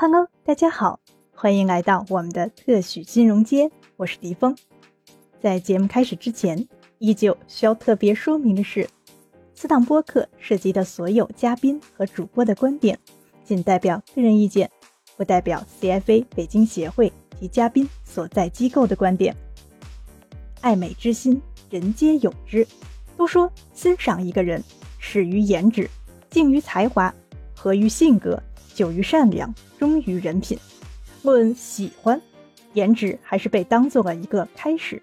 [0.00, 1.00] Hello，大家好，
[1.34, 4.56] 欢迎来到我们的特许金融街，我是迪峰。
[5.40, 8.88] 在节目开始之前，依旧需要特别说明的是，
[9.54, 12.96] 此档播客涉及的所有嘉宾和主播的观点，
[13.42, 14.70] 仅代表个人意见，
[15.16, 19.34] 不代表 CFA 北京协会及嘉宾所在机构的观点。
[20.60, 22.64] 爱美之心，人皆有之。
[23.16, 24.62] 都说欣赏一个人，
[25.00, 25.90] 始于颜值，
[26.30, 27.12] 敬于才华，
[27.52, 28.40] 合于性格。
[28.78, 30.56] 久于善良，忠于人品。
[31.24, 32.22] 论喜欢，
[32.74, 35.02] 颜值还是被当做了一个开始。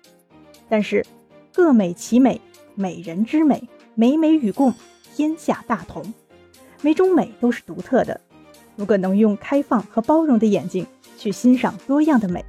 [0.70, 1.06] 但是，
[1.54, 2.40] 各美其美，
[2.74, 3.62] 美人之美，
[3.94, 4.74] 美美与共，
[5.14, 6.14] 天下大同。
[6.82, 8.22] 每种美都是独特的。
[8.78, 10.88] 如果能用开放和包容的眼睛
[11.18, 12.46] 去欣赏多样的美，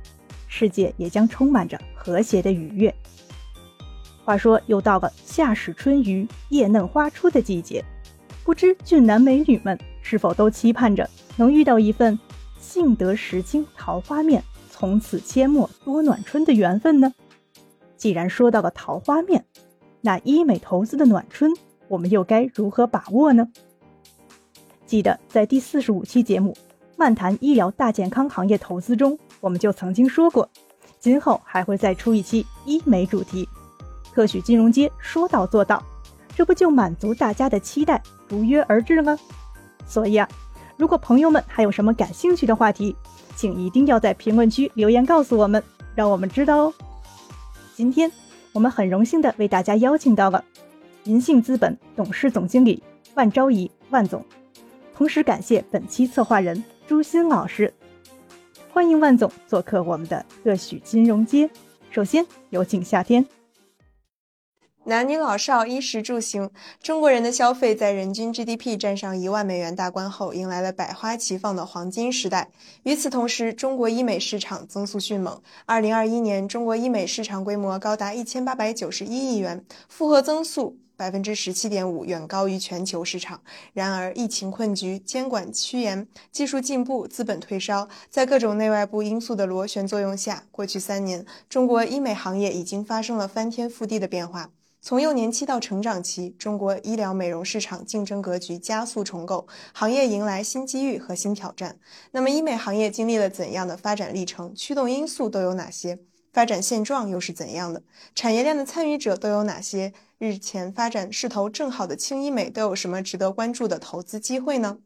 [0.46, 2.94] 世界也将充满着和谐的愉悦。
[4.24, 7.84] 话说，又到了夏始春余，叶嫩花初的季节，
[8.46, 9.76] 不知俊男美女们。
[10.08, 12.16] 是否都期盼着能遇到一份
[12.60, 17.12] “幸得时清桃花面，从此阡陌多暖春”的缘分呢？
[17.96, 19.44] 既然说到了桃花面，
[20.00, 21.52] 那医美投资的暖春，
[21.88, 23.48] 我们又该如何把握呢？
[24.86, 26.52] 记得在第四十五期节目
[26.96, 30.48] 《漫谈医疗大健康行业投资》中，我们就曾经说过，
[31.00, 33.48] 今后还会再出一期医美主题。
[34.14, 35.82] 特许金融街说到做到，
[36.36, 39.18] 这不就满足大家的期待，如约而至了吗？
[39.86, 40.28] 所以啊，
[40.76, 42.94] 如果朋友们还有什么感兴趣的话题，
[43.34, 45.62] 请一定要在评论区留言告诉我们，
[45.94, 46.74] 让我们知道哦。
[47.74, 48.12] 今天
[48.52, 50.44] 我们很荣幸的为大家邀请到了
[51.04, 52.82] 银信资本董事总经理
[53.14, 54.22] 万昭仪万总，
[54.94, 57.72] 同时感谢本期策划人朱鑫老师，
[58.70, 61.48] 欢迎万总做客我们的特许金融街。
[61.90, 63.24] 首先有请夏天。
[64.88, 66.48] 男女老少、衣食住行，
[66.80, 72.50] 中国人的消费在人均 GDP 占上一万美元大关后，迎来了百花齐放的黄金时代。
[72.84, 75.42] 与此同时，中国医美市场增速迅猛。
[75.64, 83.40] 二零二一年，中国医美市场规模高达一千八百九十一亿元，复合增速百分之十七点五，远高于全球市场。
[83.72, 94.52] 然而，疫情困局、监管趋严、技术进步、资本退烧，在各种内外部因素的螺旋作用下，过去三年，中国医美行业已经发生了翻天覆地的变化。
[94.88, 101.80] 从幼年期到成长期，中国医疗美容市场竞争格局加速重构，行业迎来新机遇和新挑战。
[102.12, 104.54] 那么，医美行业经历了怎样的发展历程？
[104.54, 105.98] 驱动因素都有哪些？
[106.32, 107.82] 发展现状又是怎样的？
[108.14, 109.92] 产业链的参与者都有哪些？
[110.18, 114.78] 日前发展势头正好的轻医美都有什么值得关注的投资机会呢？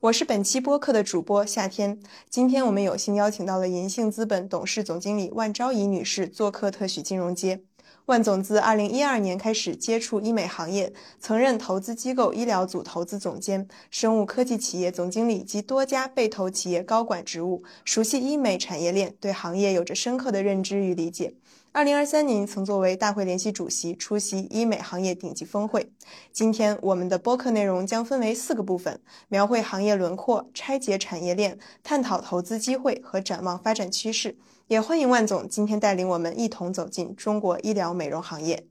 [0.00, 7.62] 我是本期播客的主播夏天，今天我们有幸邀请到了银杏资本董事总经理万昭仪女士做客特许金融街。
[8.06, 21.34] 万总自2012年开始接触医美行业，曾任投资机构医疗组投资总监、生物科技企业总经理及多家被投企业高管职务，熟悉医美产业链，对行业有着深刻的认知与理解。
[21.74, 25.90] 2023年曾作为大会联席主席出席医美行业顶级峰会。
[26.32, 34.36] 今天我们的播客内容将分为四个部分，描绘行业轮廓，拆解产业链，探讨投资机会和展望发展趋势。
[34.72, 38.66] 也欢迎万总今天带领我们一同走进中国医疗美容行业。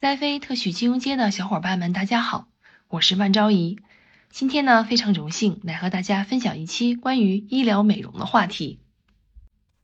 [0.00, 2.48] 赛飞特许金融街的小伙伴们，大家好，
[2.88, 3.78] 我是万昭仪。
[4.32, 8.80] 今天呢，非常荣幸来和大家分享一期关于医疗美容的话题。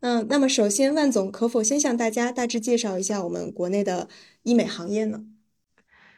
[0.01, 4.09] 嗯，那么首先，万总可否先向大家大致介绍一下我们国内的
[4.43, 5.21] 医美行业呢？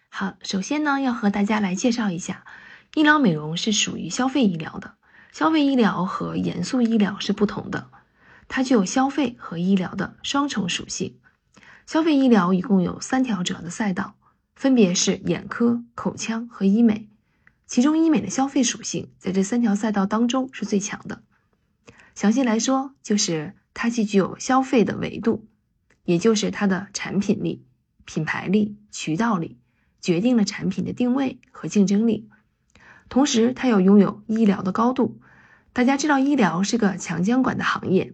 [0.08, 2.46] 好，首先呢，要和大家来介绍一下，
[2.94, 4.94] 医疗美容是属于消费医疗的，
[5.30, 7.90] 消费医疗和严肃医疗是不同的。
[8.54, 11.16] 它具有消费和医疗的双重属性。
[11.86, 14.14] 消费医疗一共有三条主要的赛道，
[14.54, 17.08] 分别是眼科、口腔和医美。
[17.66, 21.22] 其中医美的消费属性在这三条赛道当中是最强的。
[22.14, 25.48] 详细来说，就是它既具有消费的维度，
[26.04, 27.64] 也就是它的产品力、
[28.04, 29.56] 品牌力、渠道力，
[30.02, 32.28] 决定了产品的定位和竞争力。
[33.08, 35.22] 同时，它又拥有医疗的高度。
[35.72, 38.12] 大家知道，医疗是个强监管的行业。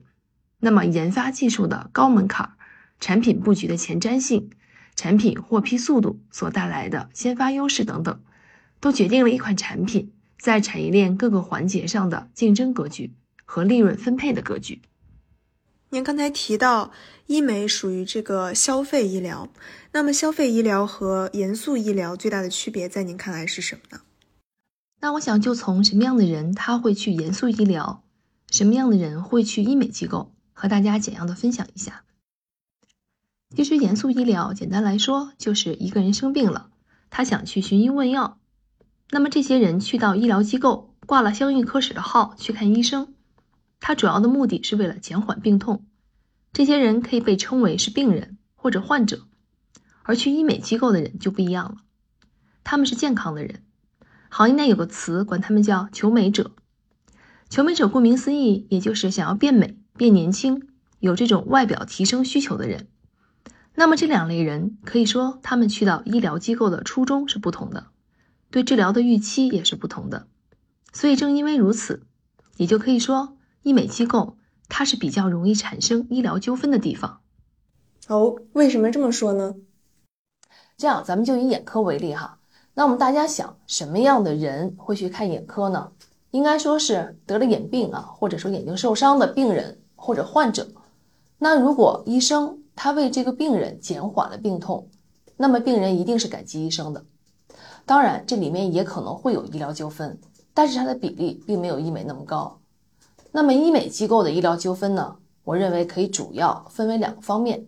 [0.60, 2.54] 那么，研发技术的高门槛、
[2.98, 4.50] 产品布局的前瞻性、
[4.96, 8.20] 产品获批速度所带来的先发优势等等，
[8.80, 13.12] 都决定了一款产品在产业链各个环节上的竞争格局
[13.44, 14.82] 和利润分配的格局。
[15.90, 16.90] 您刚才提到
[17.26, 19.48] 医美属于这个消费医疗，
[19.92, 24.02] 那么消费医疗和严肃医疗最大的区别在您看来是什么呢？
[25.00, 28.02] 那我想就从什么样的人他会去严肃医疗，
[28.50, 30.32] 什么样的人会去医美机构？
[30.58, 32.02] 和大家简要的分享一下。
[33.54, 36.70] 其实严肃医疗，简单来说就是一个人生病了，
[37.10, 38.40] 他想去寻医问药。
[39.10, 43.14] 那么这些人去到医疗机构，挂了相应科室的号去看医生，
[43.78, 45.86] 他主要的目的是为了减缓病痛。
[46.52, 49.28] 这些人可以被称为是病人或者患者，
[50.02, 51.76] 而去医美机构的人就不一样了，
[52.64, 53.62] 他们是健康的人。
[54.28, 56.50] 行业内有个词管他们叫求美者。
[57.48, 60.68] 求美者顾名思义，也就是想要变美、变年轻，
[61.00, 62.88] 有这种外表提升需求的人。
[63.74, 67.88] 那么这两类人可以说，他们去到医疗机构的初衷是不同的，
[68.50, 70.26] 对治疗的预期也是不同的。
[70.92, 72.06] 所以正因为如此，
[72.56, 77.20] 也就可以说，医美机构它是比较容易产生医疗纠纷的地方。
[78.06, 79.56] 哦，为什么这么说呢？
[80.76, 82.38] 这样，咱们就以眼科为例哈。
[82.74, 85.92] 那我们大家想，什么样的人会去看眼科呢？
[86.30, 90.68] 应该说是得了眼病啊，或者说眼睛受伤的病人或者患者。
[91.38, 94.88] 那如果医生他为这个病人减缓了病痛，
[95.36, 97.04] 那么病人一定是感激医生的。
[97.84, 100.18] 当然，这里面也可能会有医疗纠纷，
[100.54, 102.58] 但是它的比例并没有医美那么高。
[103.32, 105.16] 那么医美机构的医疗纠纷呢？
[105.44, 107.66] 我认为可以主要分为两个方面。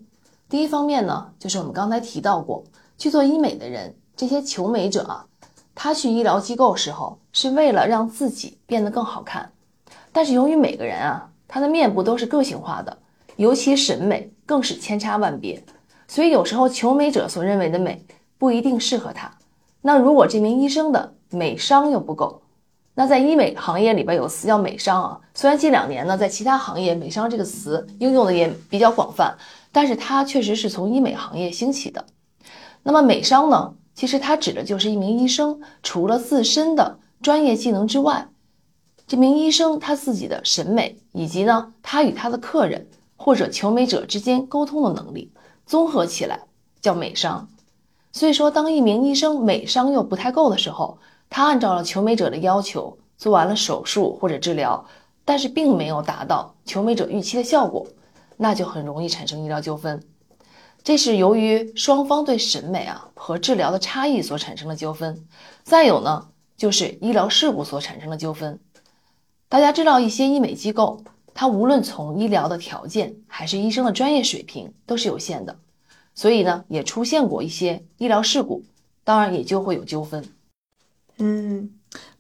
[0.49, 2.65] 第一方面呢，就是我们刚才提到过，
[2.99, 5.27] 去做医美的人，这些求美者啊。
[5.75, 9.51] 他去医疗机构时候是为了让自己变得更好看，
[10.13, 12.97] 但是由于每个人啊，他的面部都是个性化的，
[13.35, 15.61] 尤其审美更是千差万别，
[16.07, 18.07] 所以有时候求美者所认为的美
[18.39, 19.29] 不一定适合他。
[19.83, 22.41] 那如果这名医生的美商又不够，
[22.95, 29.37] 那在医美行业里边有词叫美商啊，虽然近两年呢，在其他行业美商这个词应用的也比较广泛，
[29.73, 32.07] 但是它确实是从医美行业兴起的。
[32.85, 33.75] 那么美商呢？
[33.93, 38.29] 其实它指的就是一名医生，除了自身的专业技能之外，
[39.11, 42.87] 这名医生他自己的审美，以及呢他与他的客人
[43.17, 45.33] 或者求美者之间沟通的能力，
[45.67, 46.43] 综合起来
[46.81, 47.49] 叫美商。
[48.13, 50.97] 所以说，当一名医生美商又不太够的时候，
[51.29, 54.87] 他按照了求美者的要求做完了手术或者治疗，
[55.25, 57.85] 但是并没有达到求美者预期的效果，
[58.37, 60.01] 那就很容易产生医疗纠纷。
[60.85, 65.27] 这是由于双方对审美啊和治疗的差异所产生的纠纷，
[65.65, 68.61] 再有呢就是医疗事故所产生的纠纷。
[69.51, 71.03] 大家知道，一些医美机构，
[71.35, 75.59] 它无论从医疗的条件还是医生的专业水平都是有限的，
[76.15, 78.63] 所以呢也出现过一些医疗事故，
[79.03, 80.25] 当然也就会有纠纷。
[81.19, 81.71] 嗯，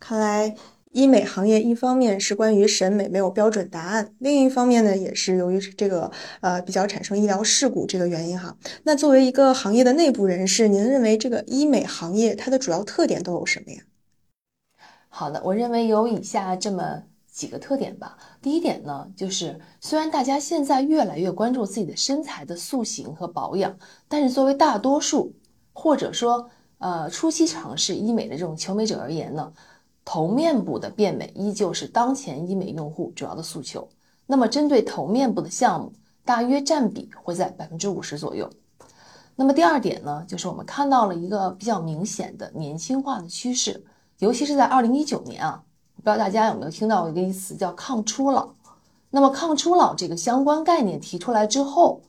[0.00, 0.56] 看来。
[0.92, 6.10] 医美行业一方面是关于审美没有标准答案，另一方面呢，也是由于这个
[6.40, 8.56] 呃比较产生医疗事故这个原因哈。
[8.82, 13.82] 那作为一个行业的内部人士，您认为这个医美行业它的主要特点都有什么呀？
[15.08, 17.04] 好的，我认为有以下这么
[17.40, 18.18] 几个特点吧。
[18.42, 23.74] 第一点呢，就是虽然大家现在越来越关注自己的身材的塑形和保养，
[24.08, 25.32] 但是作为大多数
[25.72, 29.52] 或者说呃初期尝试医美的这种求美者而言呢。
[30.02, 33.88] 头面部的变美依旧是当前医美用户主要的诉求。
[34.26, 35.92] 那么，针对头面部的项目，
[36.24, 38.50] 大约占比会在百分之五十左右。
[39.36, 43.84] 那么，第二点呢，就是我们看到了一个比较明显的年轻化的趋势，
[44.18, 45.62] 尤其是在二零一九年啊，
[46.00, 48.48] 不知道大家有没有听到一个词叫“抗初老”。
[49.10, 52.00] 那么，“抗初老”这个相关概念提出来之后，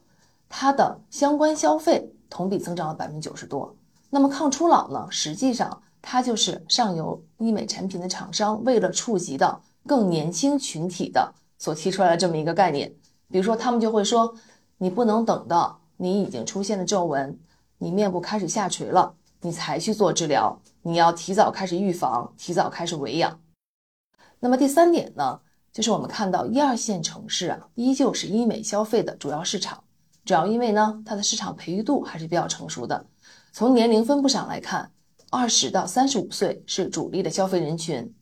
[0.50, 3.76] 它的相关消费同比增长了百分之九十多。
[4.10, 5.82] 那么，“抗初老”呢，实际上。
[6.04, 12.92] 它就是上游医美产品的厂商为了触及到更年轻群体的所提出来的这么一个概念。
[13.30, 14.34] 比如说，他们就会说，
[14.80, 17.38] 你不能等到你已经出现了皱纹，
[17.78, 23.40] 你面部开始下垂了，你才去做治疗，你要提早开始预防，提早开始维养。
[24.42, 25.40] 那么第三点呢，
[25.72, 29.82] 就是我们看到一二线城市啊，依旧是医美消费的主要市场，
[30.26, 33.06] 主要因为呢，它的市场培育度还是比较成熟的。
[33.54, 34.92] 从年龄分布上来看。
[35.34, 38.14] 二十到三十五岁是主力的消费人群，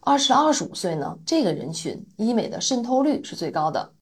[0.00, 3.92] 二十到二十五岁呢，这个人群医美的渗透率是最高的。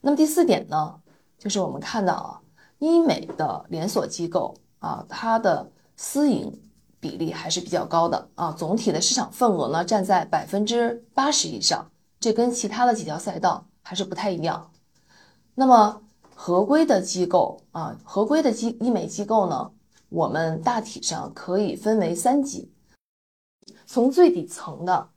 [0.00, 1.00] 那么第四点呢，
[1.40, 2.40] 就是我们看到啊，
[2.78, 6.56] 医美的连锁机构啊，它的私营
[7.02, 11.90] 比例还是比较高的啊，总体的市场份额呢占在百分之八十以上，
[12.20, 14.70] 这跟其他的几条赛道还是不太一样。
[15.56, 16.00] 那么
[16.32, 19.72] 合规的机构啊，合规的机医美机构呢？
[20.10, 22.70] 我们大体上可以分为三级，
[23.86, 25.08] 从最底层的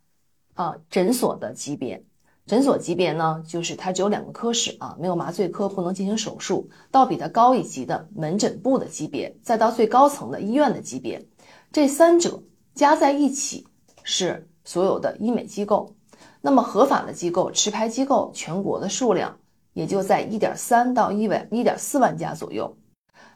[0.56, 2.04] 啊诊所的级别，
[2.48, 11.28] 诊所级别呢，就是它只有两个科室啊，没有麻醉科，不能进行手术，到比它高一级的门诊部的级别，再到最高层的医院的级别，
[11.76, 12.42] 这三者
[12.74, 13.68] 加在一起
[14.02, 15.94] 是所有的医美机构。
[16.40, 19.40] 那么合法的机构、持牌机构，全国的数量
[19.74, 22.78] 也就在一点三到一万一点四万家左右。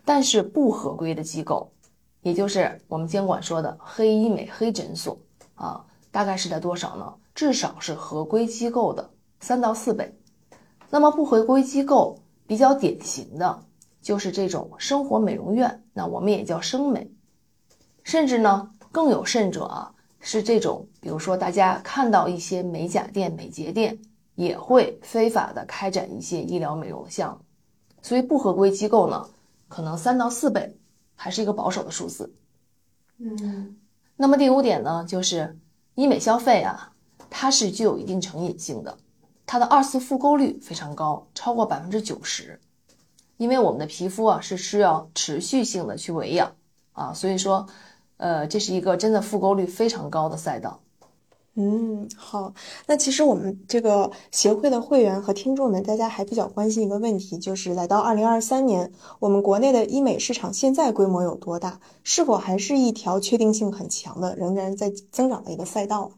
[0.05, 1.73] 但是不合规的机构，
[2.21, 5.19] 也就是我们监管说的黑医美、黑诊所
[5.55, 7.15] 啊，大概是在多少呢？
[7.35, 9.09] 至少是合规机构的
[9.41, 10.17] 三到四倍。
[10.89, 12.17] 那么不合规机构
[12.47, 13.65] 比较典型的
[14.01, 17.11] 就是这种生活美容院，那我们也叫生美。
[18.09, 23.99] 甚至呢，更有甚者啊，是这种，比如说大家看到一些美甲店、美睫店
[24.33, 27.39] 也会非法的开展一些医疗美容的项目。
[28.01, 29.29] 所以不合规机构呢，
[29.67, 30.75] 可能三到四倍
[31.15, 32.33] 还是一个保守的数字。
[33.19, 33.77] 嗯，
[34.17, 35.55] 那么第五点呢，就是
[35.93, 36.91] 医美消费啊，
[37.29, 38.97] 它是具有一定成瘾性的，
[39.45, 42.59] 它的二次复购率非常高，超过百分之九十。
[43.37, 46.55] 因为我们的皮肤啊是需要持续性的去维养
[46.91, 47.67] 啊，所以说，
[48.19, 50.81] 呃，这是一个真的复购率非常高的赛道。
[51.55, 52.53] 嗯，好。
[52.85, 61.79] 那其实我们这个协会的会员和听众们，大家还比较关心一个问题，就是来到二零二三年，我们国内的医美市场现在规模有多大？
[62.03, 66.11] 是否还是一条确定性很强的、仍然在增长的一个赛道？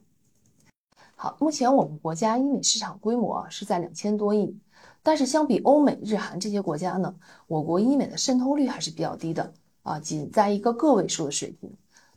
[1.15, 4.55] 好，目前我们国家医美市场规模啊是在两千多亿，
[5.03, 7.15] 但是相比欧美、日韩这些国家呢，
[7.48, 9.53] 我国医美的渗透率还是比较低的
[9.84, 11.72] 啊，仅在一个个位数的水平。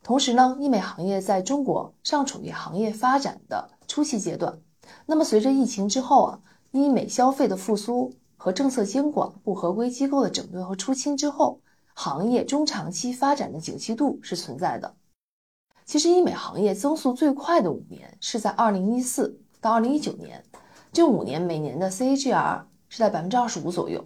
[0.04, 4.60] 同时呢，医美行业在中国尚处于行业发展的初期阶段。
[5.06, 6.40] 那么，随着疫情之后啊，
[6.72, 11.58] 医美消费的复苏和政策监管、不合规机构的整顿和出清之后，
[11.94, 14.94] 行业中长期发展的景气度是存在的。
[15.86, 20.44] 其实，医美行业增速最快的五年是在二零一四到二零一九年，
[20.92, 24.04] 这五年每年的 CAGR 是在百分之二十五左右。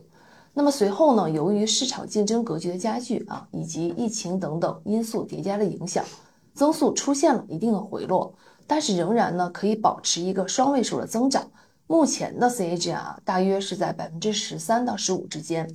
[0.59, 6.05] 那么随后呢，由于市场竞争格局的加剧啊，以及疫情等等因素叠加的影响，
[6.53, 8.35] 增速出现了一定的回落，
[8.67, 11.49] 但是仍然呢可以保持一个双位数的增长。
[11.87, 15.73] 目前的 CAGR 大约是在百分之十三到十五之间。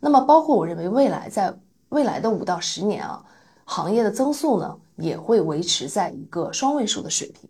[0.00, 1.54] 那么包括我认为未来在
[1.88, 3.24] 未来的五到十年啊，
[3.64, 7.48] 行业的增速呢也会维持在一个双位数的水平。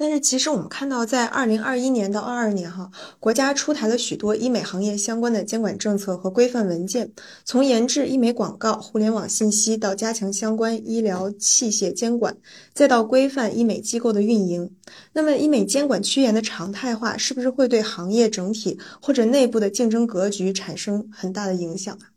[0.00, 7.12] 但是其实我们看到，在二零二一年到二二年，哈，国家出台了许多医美行业相关的监管政策和规范文件，
[7.44, 12.34] 从研制医美广告、互联网信息到加强相关医疗器械监管，
[12.72, 14.74] 再到规范医美机构的运营。
[15.12, 22.08] 那么，医美监管趋严的常态化，是不是会对行业整体或者内部的竞争格局产生很大的影响啊？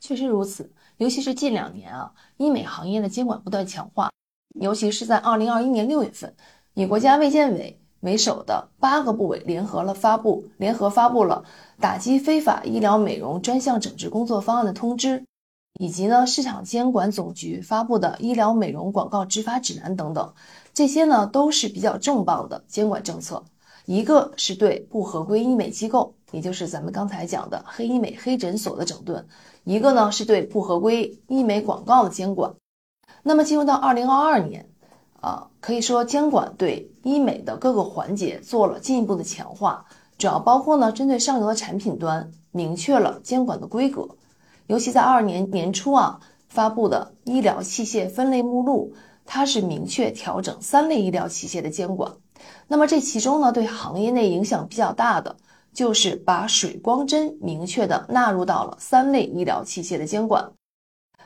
[0.00, 4.10] 确实如此，尤其是近两年啊，医美行业的监管不断强化，
[4.60, 6.34] 尤其是在二零二一年六月份。
[6.74, 11.44] 以国家卫健委为首的八个部委联合了发布联合发布了
[11.80, 15.24] 打击非法医疗美容专项整治工作方案的通知，
[15.78, 20.32] 以及呢市场监管总局发布的医疗美容广告执法指南等等，
[20.72, 23.44] 这些呢都是比较重磅的监管政策。
[23.84, 29.24] 一个是对不合规医美机构，也就是咱们刚才讲的黑医美、黑诊所的整顿；
[29.64, 32.54] 一个呢是对不合规医美广告的监管。
[33.24, 34.69] 那么进入到二零二二年。
[35.20, 39.84] 啊，可以说监管对医美的各个环节做了进一步的强化，
[40.16, 44.08] 主要包括呢，针对上游的产品端明确了监管的规格，
[44.66, 48.94] 尤其在二年年初啊发布的医疗器械分类目录，
[49.26, 52.12] 它是明确调整三类医疗器械的监管。
[52.66, 55.36] 那么这其中呢，对行业内影响比较大的，
[55.74, 60.50] 就是把水光针明确的纳入到了三类医疗器械的监管。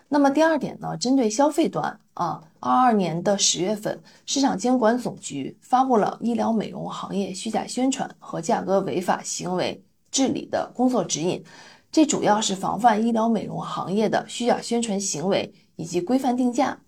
[0.09, 9.83] 那么第二点呢，针对消费端啊，二二年的十月份，市场监管总局发布了医疗美容行业虚假宣传和价格违法行为
[10.13, 11.43] 治理的工作指引，
[11.91, 16.79] 这主要是防范医疗美容行业的虚假宣传行为以及规范定价。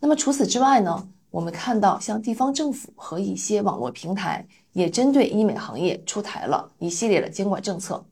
[0.00, 8.04] 那么除此之外呢，我们看到像地方政府和一些网络平台也针对医美行业出台了一系列的监管政策。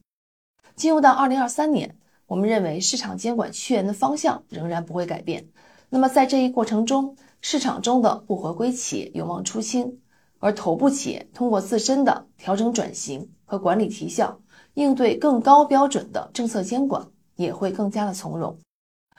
[0.74, 1.94] 进入到二零二三年。
[2.34, 5.46] 我们认为市场监管趋严的方向仍然不会改变。
[5.88, 10.00] 那么在这一过程中，市场中的不合规企业有望出清，
[10.40, 14.40] 而头部企业通过自身的调整转型和管理提效，
[14.74, 18.58] 应对更高标准的政策监管，也会更加的从容。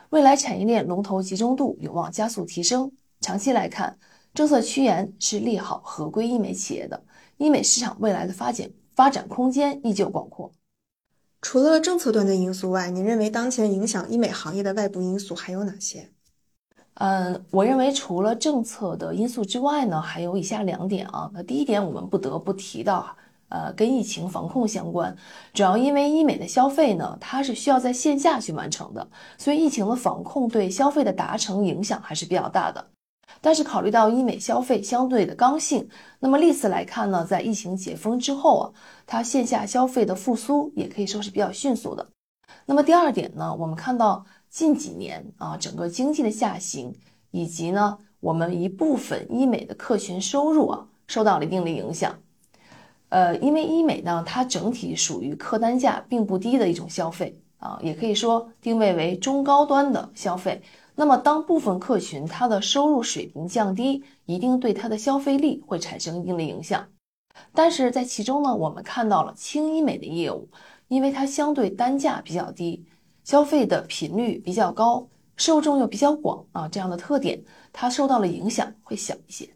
[0.10, 2.92] 未来产业链龙头集中度有望加速提升。
[3.22, 3.98] 长期来看，
[4.34, 7.02] 政策趋严是利好合规医美企业的，
[7.38, 10.52] 医美市场未来的发展发展空间依旧广阔。
[11.48, 16.10] 除了政策端的因素外，您认为当前影响医美行业的外部因素还有哪些？
[16.96, 21.30] 嗯，我认为除了政策的因素之外呢，还有以下两点啊。
[21.36, 23.16] 那第一点，我们不得不提到，
[23.50, 25.16] 呃，跟疫情防控相关。
[25.54, 32.88] 主要因为医美的消费呢，它是需要在线下去完成的，所以疫情的防控对消费的达成影响还是比较大的。
[33.46, 35.88] 但是考虑到医美消费相对的刚性，
[36.20, 38.74] 那么历次来看呢，在疫情解封之后啊，
[39.06, 42.08] 它线下消费的复苏也可以说是比较迅速的。
[42.66, 46.92] 那么第二点呢，我们看到近几年啊，整个经济的下行，
[47.30, 52.18] 以及呢，我们一部分医美的客群收入啊受到了一定的影响。
[53.10, 60.64] 呃，因为医美呢，它整体属于客单价并不低的一种消费啊，也可以说定位为中高端的消费。
[60.96, 66.88] 那么，当部分客群它的收入水平降低，一定对它的消费力会产生一定的影响。
[67.54, 70.48] 但是在其中呢，我们看到了轻医美的业务，
[70.88, 72.86] 因为它相对单价比较低，
[73.24, 79.50] 消费的频率比较高，受众又比较广啊，这样的特点，它受到了影响会小一些。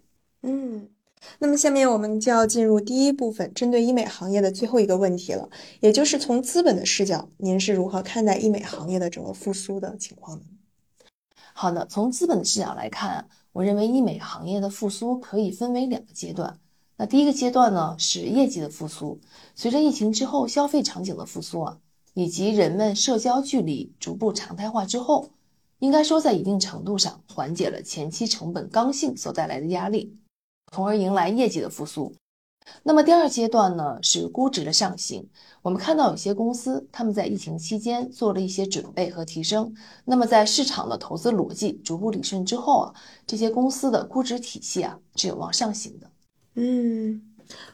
[0.43, 0.89] 嗯。
[1.37, 5.49] 那么下面我们就要进入第一部分，针对医美行业的最后一个问题了，
[5.81, 10.43] 也就是从资本的视角，您是如何看待医美行业的整个复苏的情况呢？
[11.61, 16.57] 好的，从资本的视角来看，我认为医美行业的复苏可以分为两个阶段。
[16.95, 19.19] 那第一个阶段呢，是业绩的复苏，
[19.55, 21.77] 随着疫情之后消费场景的复苏啊，
[22.13, 25.31] 以及人们社交距离逐步常态化之后，
[25.79, 30.15] 应该说在一定程度上缓解了前期成本刚性所带来的压力。
[30.71, 32.15] 从而迎来业绩的复苏。
[32.83, 35.27] 那么第二阶段呢，是估值的上行。
[35.61, 39.73] 我们看到有些公司他们在疫情期间做了一些准备和提升。
[40.05, 42.93] 那么在市场的投资逻辑逐步理顺之后啊，
[43.27, 46.09] 这些公司的估值体系啊是有望上行的。
[46.55, 47.21] 嗯，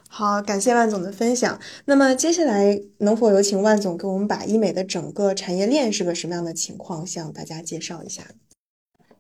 [0.10, 1.60] 好，感谢万总的分享。
[1.86, 8.24] 那么接下来能否有请万总给我们把医美的整个产业链是个什么样的情况向大家介绍一下？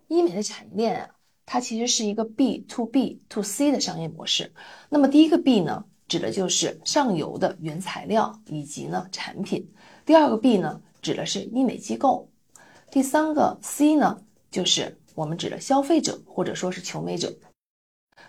[0.07, 1.14] 医美的产业链啊。
[1.45, 4.51] 它其实是一个 B to B to C 的商业模式。
[4.89, 9.63] 那么第一个 B 呢，指的就是上游的原材料以及呢产品；
[10.05, 12.27] 第二个 B 呢，指的是医美机构；
[12.91, 17.33] 第三个 C 呢，就是我们指的消费者或者说是求美者。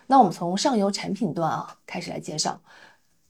[0.07, 2.61] 那我们从上游产品端啊开始来介绍。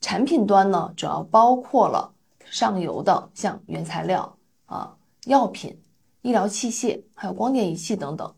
[0.02, 2.14] 产品端呢，主要包括了
[2.44, 5.80] 上游的像原材料啊、药品、
[6.20, 8.35] 医疗器械，还有光电仪器等等。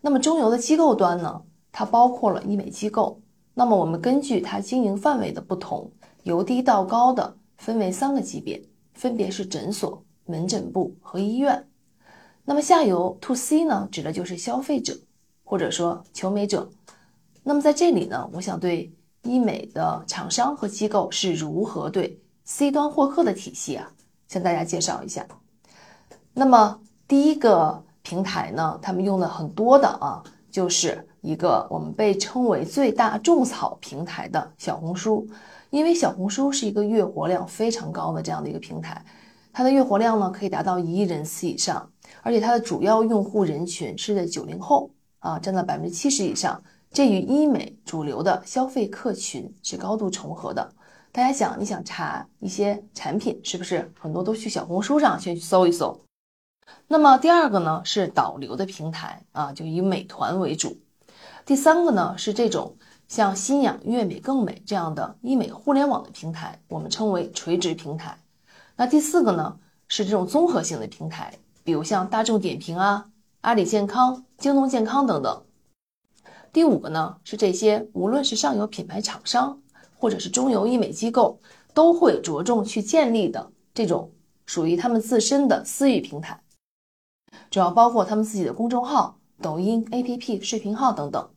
[0.00, 3.20] 那么中游的机构端呢，它包括了医美机构。
[3.54, 5.90] 那么我们根据它经营范围的不同，
[6.22, 8.62] 由低到高的分为三个级别，
[8.94, 11.68] 分别是诊所、门诊部和医院。
[12.44, 14.96] 那么下游 to C 呢，指的就是消费者
[15.42, 16.70] 或者说求美者。
[17.42, 23.90] 那么在这里呢，我想对医美的厂商和机构是如何对 C 端获客的体系啊，
[24.28, 25.26] 向大家介绍一下。
[26.34, 27.82] 那么第一个。
[28.08, 35.28] 平台呢，他们用的很多的啊，就是一个我们被称为最大种草平台的小红书，
[35.68, 39.04] 因为小红书是一个月活量非常高的这样的一个平台，
[39.52, 41.86] 它的月活量呢可以达到一亿人次以上，
[42.22, 50.66] 而且它的主要用户人群是在九零后啊，占到百分之七十以上，这与医美主流的消费客群是高度重合的。
[51.12, 56.00] 大家想，你想查一些产品，是不是很多都去小红书上先去搜一搜？
[56.86, 60.78] 那么第二个呢是导流的平台啊，就以美团为主。
[61.44, 62.76] 第三个呢是这种
[63.08, 68.18] 像新氧、悦美更美这样的医美互联网的平台，我们称为垂直平台。
[68.76, 73.06] 那第四个呢是这种综合性的平台，比如像大众点评啊、
[73.40, 75.42] 阿里健康、京东健康等等。
[76.52, 79.60] 第五个呢是这些无论是上游品牌厂商
[79.98, 81.38] 或者是中游医美机构
[81.74, 84.10] 都会着重去建立的这种
[84.46, 86.40] 属于他们自身的私域平台。
[87.50, 91.28] 主要包括他们自己的公众号、抖音、APP、视频号等等。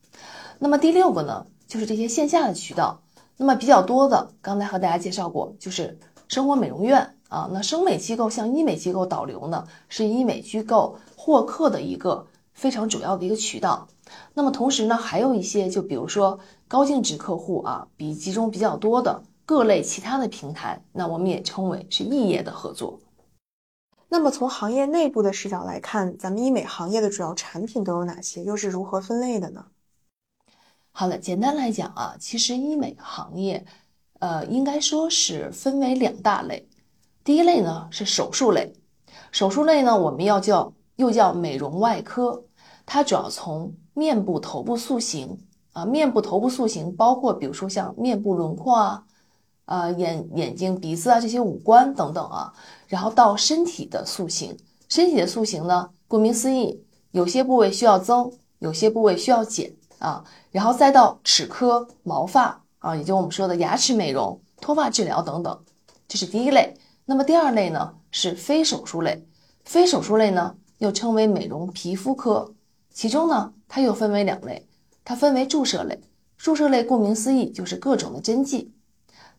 [0.60, 3.02] 那么第六个呢，就是这些线下的渠道。
[3.38, 5.98] 那么比较多的，刚才和大家介绍过，就是
[6.28, 7.50] 生活美容院啊。
[7.52, 13.88] 那生美机构向医美机构导流呢，是医美机构获客的一个非常主要的一个渠道。
[14.36, 23.00] 那么同时呢，还有一些，就比如说高净值客户啊，比集中比较多的各类其他的平台，那我们也称为是异业的合作。
[24.14, 28.44] 那么从行业内部的视角来看，咱们医美行业的主要产品都有哪些？
[28.44, 29.68] 又是如何分类的呢？
[30.92, 33.66] 好了，简单来讲啊，其实医美行业，
[34.20, 36.68] 呃，应该说是分为两大类。
[37.24, 38.74] 第一类呢是手术类，
[39.32, 42.44] 手术类呢我们要叫又叫美容外科，
[42.86, 45.40] 它主要从面部、头部塑形
[45.72, 49.06] 啊，面部、头部塑形包括比如说像面部轮廓啊。
[49.66, 52.54] 呃，眼眼睛、鼻子啊，这些五官等等啊，
[52.88, 54.58] 然后到身体的塑形，
[54.90, 65.58] 身体的塑形呢，顾名思义，有些部位需要增，有些部位需要减啊，然后再到齿科、毛发啊，也就我们说的牙齿美容、脱发治疗等等，
[66.08, 66.76] 这是第一类。
[67.06, 69.26] 那么第二类呢，是非手术类，
[69.64, 72.54] 非手术类呢又称为美容皮肤科，
[72.92, 74.68] 其中呢它又分为两类，
[75.06, 75.98] 它分为注射类，
[76.38, 78.74] 注射类顾名思义就是各种的针剂。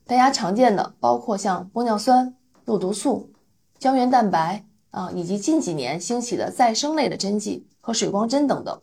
[0.07, 2.35] 大家常见的包括像玻尿酸、
[2.65, 3.31] 肉毒素、
[3.79, 8.81] 胶原蛋白啊，以及近几年兴起的再生类的针剂和水光针等等。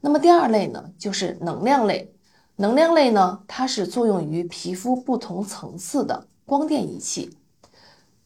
[0.00, 2.12] 那么第二类呢，就是能量类。
[2.56, 7.36] 能量类呢，它是作用于皮肤不同层次的光电仪器，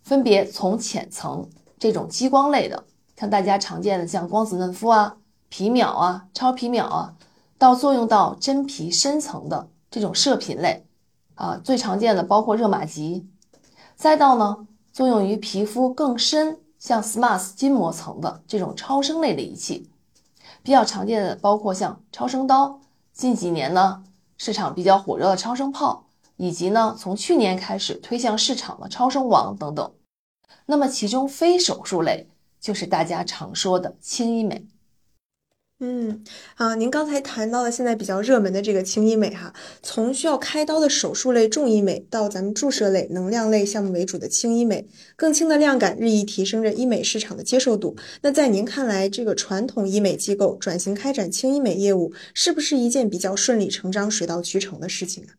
[0.03, 1.48] 分别从浅层
[1.79, 2.85] 这种激光类的，
[3.16, 5.16] 像大家常见的像光子嫩肤啊、
[5.48, 7.14] 皮秒啊、超皮秒啊，
[7.59, 10.85] 到作用到真皮深层的这种射频类，
[11.35, 13.29] 啊，最常见的包括热玛吉，
[13.97, 19.90] 再到呢作用于皮肤更深，像 SMAS 筋膜层的这种超声类的仪器，
[20.62, 22.81] 比较常见的包括像超声刀，
[23.12, 24.05] 近几年呢。
[24.37, 29.92] 市场比较火热的超声炮，以及呢从去年开始推向市场的超声网等等。
[30.66, 32.29] 那么其中非手术类
[32.61, 34.66] 就是大家常说的轻医美。
[35.81, 36.23] 嗯，
[36.55, 47.97] 啊，您刚才谈到了现在比较热门的这个轻医美哈，从需要开刀的手术类重医美到咱们注射类、能量类项目为主的轻医美，更轻的量感日益提升着医美市场的接受度。
[48.23, 55.35] 那在您看来，这个传统医美机构转型开展轻医美业务，是不是一件比较顺理成章、水到渠成的事情啊？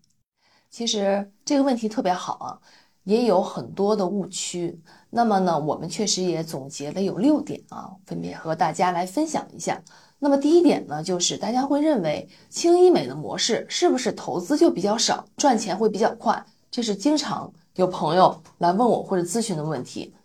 [0.69, 2.59] 其实这个问题特别好啊，
[3.05, 4.77] 也有很多的误区。
[5.11, 9.81] 那么呢，我们确实也总结了有六点啊，分别和大家来分享一下。
[10.25, 16.43] 那么第一点呢，就是大家会认为轻医美的模式是不是投资就比较少，赚钱会比较快？
[16.71, 20.15] 这是经常有朋友来问我或者咨询的问题。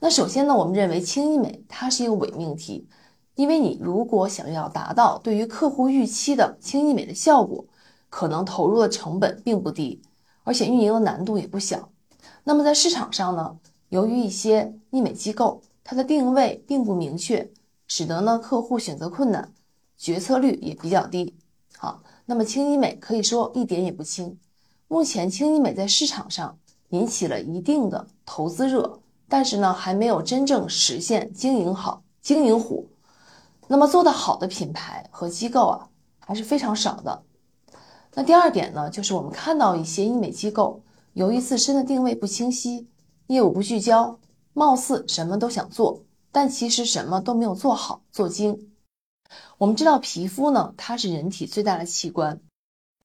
[0.00, 2.88] 那首先呢，我们认为轻医美它是一个伪命题，
[3.36, 7.64] 因为你如果想要达到对于客户预期的轻医美的效果，
[8.10, 10.02] 可能投入的成本并不低，
[10.42, 11.90] 而且运营的难度也不小。
[12.42, 13.56] 那么在市场上呢，
[13.90, 17.48] 由于一些医美机构它的定位并不明确。
[17.86, 19.52] 使得呢客户选择困难，
[19.96, 21.34] 决策率也比较低。
[21.76, 24.38] 好，那么轻医美可以说一点也不轻。
[24.88, 26.58] 目前轻医美在市场上
[26.90, 32.84] 引起了一定的投资热，但是呢还没有真正实现经营好、经营火。
[33.66, 35.88] 那么做得好的品牌和机构啊
[36.20, 37.22] 还是非常少的。
[38.14, 40.80] 那第二点呢，就是我们看到一些医美机构
[41.14, 42.86] 由于自身的定位不清晰，
[43.26, 44.18] 业务不聚焦，
[44.52, 46.02] 貌似什么都想做。
[46.34, 48.72] 但其实什么都没有做好做精。
[49.56, 52.40] 我们知道皮肤呢，它是人体最大的器官，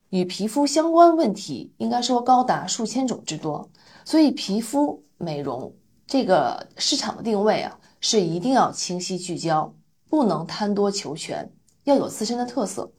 [0.10, 3.70] 与皮肤相关问题应该说高达数千种之多。
[4.04, 5.72] 所以皮肤美容
[6.08, 9.76] 这个市场的定位啊，是一定要清晰聚焦，
[10.10, 12.92] 不能贪多求全，要有自身的特色。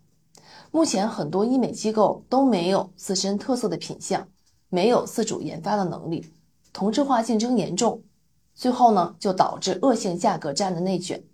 [0.70, 4.28] 目前很多医美机构都没有自身特色的品相，
[4.68, 6.32] 没有自主研发的能力，
[6.72, 8.04] 同质化竞争严重。
[8.60, 11.24] 最后呢，就导致恶性价格战的内卷。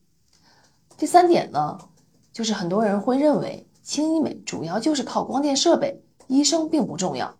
[0.96, 1.76] 第三点呢，
[2.32, 7.36] 就是很多人会认为轻医美主要就是靠光电设备，医生并不重要。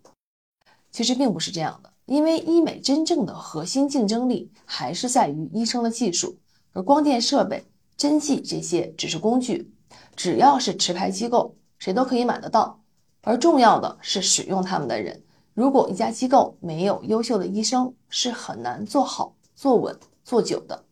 [0.90, 6.37] 其实并不是这样的，因为医美真正的核心竞争力还是在于医生的技术，
[6.72, 7.64] 而光电设备、
[7.96, 9.72] 针剂这些只是工具，
[10.16, 12.81] 只要是持牌机构，谁都可以买得到。
[13.22, 15.22] 而重要的是使用他们的人。
[15.55, 19.36] 如果一家机构没有优秀的医生，是很难做好。
[19.57, 20.85] 做稳做久的，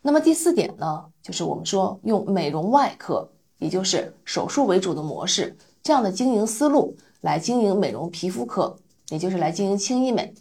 [0.00, 8.76] 那么第四点呢，就是我们说用美容外科，也就是手术为主的模式，这样的经营思路来经营美容皮肤科，
[9.08, 10.32] 也就是来经营轻医美，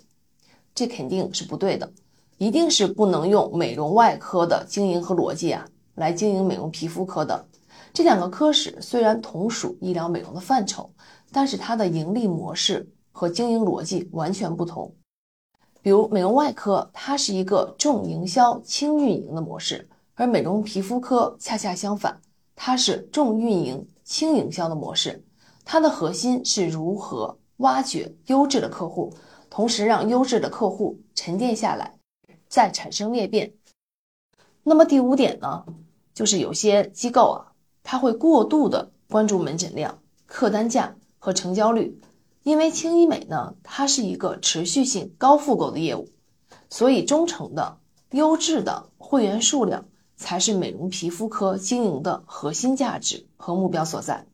[0.75, 1.91] 这肯定是不对的，
[2.37, 5.65] 一定是不能用美容外科的经营和逻辑啊
[5.95, 7.47] 来经营美容皮肤科的。
[7.91, 10.87] 这两个科室虽然同属医疗美容的范畴，
[11.31, 14.93] 但是它的盈利模式和经营逻辑完全不同。
[15.83, 22.21] 比如美容外科，它是一个重营销、轻运营的模式，而美容皮肤科恰恰相反，
[22.55, 25.21] 它是重运营、轻营销的模式。
[25.65, 29.13] 它的核心是如何挖掘优质的客户，
[29.49, 31.93] 同时让优质的客户沉淀下来，
[32.47, 33.51] 再产生裂变。
[34.63, 35.65] 那么第五点呢，
[36.13, 37.51] 就是有些机构啊，
[37.83, 41.99] 它会过度的关注门诊量、客单价和成交率。
[42.43, 46.09] 因为轻医美呢，它是一个持续性高复购的业务，
[46.69, 47.79] 所以忠诚的、
[48.11, 49.85] 优质的会员数量
[50.17, 54.27] 才是美容皮肤科经营的核心价值和目标所在。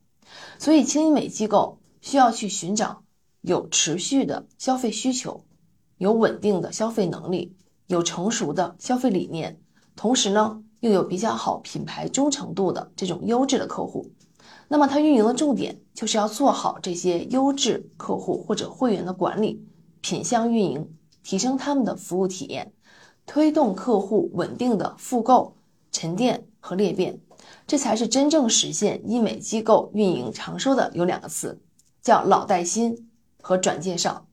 [0.58, 3.04] 所以，轻医美机构需要去寻找
[3.42, 5.46] 有持续的消费需求、
[5.98, 7.56] 有稳定的消费能力、
[7.88, 9.62] 有成熟的消费理念，
[9.96, 14.12] 同时呢，又有比较好品牌忠诚度的这种优质的客户。
[14.72, 19.66] 那么它运营的重点就是要做好这些优质客户或者会员的管理、
[20.00, 22.72] 品相运营，提升他们的服务体验，
[23.26, 25.58] 推动客户稳定的复购、
[25.92, 27.20] 沉淀和裂变，
[27.66, 31.60] 这才是真正实现医美机构运营长寿的有两个词，
[32.04, 33.10] 叫老带新
[33.42, 34.28] 和转介绍。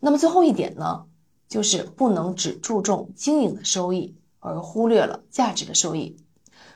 [0.00, 1.04] 那么最后一点呢，
[1.48, 6.16] 就是不能只注重经营的收益，而忽略了价值的收益。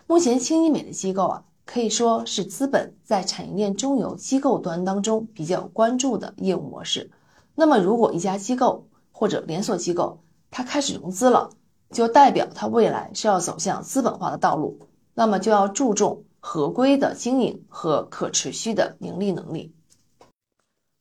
[0.07, 1.44] 目前轻医美的机构啊。
[1.70, 7.11] 可以说是资本在产业链中游机构端当中比较关注的业务模式。
[7.54, 11.50] 那么，如果一家机构或者连锁机构它开始融资了，
[11.90, 14.78] 就代表它未来是要走向资本化的道路，
[15.12, 19.74] 那么就要注重合规的经营和可持续的盈利能力。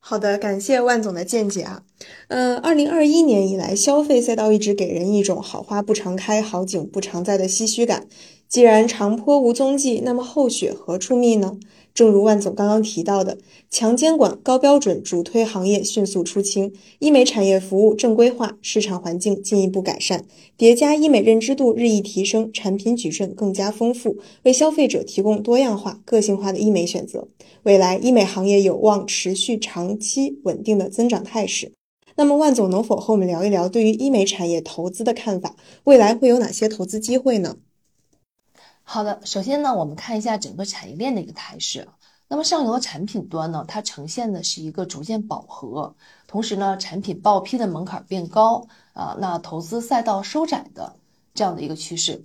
[0.10, 1.84] 好的，感谢万总的见解啊。
[2.30, 8.08] 嗯，二零二一年以来，消费赛道一直给人一种好花不常开、好景不常在的唏嘘感。
[8.48, 11.58] 既然长坡无踪迹，那么后雪何处觅呢？
[11.98, 13.40] 正如万总刚刚提到的，
[13.72, 27.28] 强监管、高标准主推行业迅速出清，医美产业服务正规化，市场环境进一步改善，叠加医美认知度日益提升，产品矩阵更加丰富，为消费者提供多样化、个性化的医美选择。
[27.64, 31.72] 未来医美行业有望持续长期稳定的增长态势。
[32.16, 35.56] 那么，万总能否和我们聊一聊对于医美产业投资的看法？
[35.86, 37.58] 未来会有哪些投资机会呢？
[38.90, 41.90] 好的，首先呢，我们看一下整个产业链的一个态势。
[42.30, 45.94] 那么上游的产品端呢，它呈现的是一个逐渐饱和，
[46.26, 50.96] 同时呢，产品报批的门槛变高啊，那投资赛道收窄的
[51.34, 52.24] 这样的一个趋势。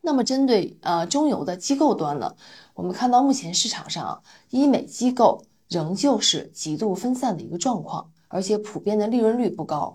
[0.00, 2.34] 那么针对呃中游的机构端呢，
[2.72, 9.94] 我们看到目前市场上医美机构仍旧是极度分散的一个状况，而且普遍的利润率不高。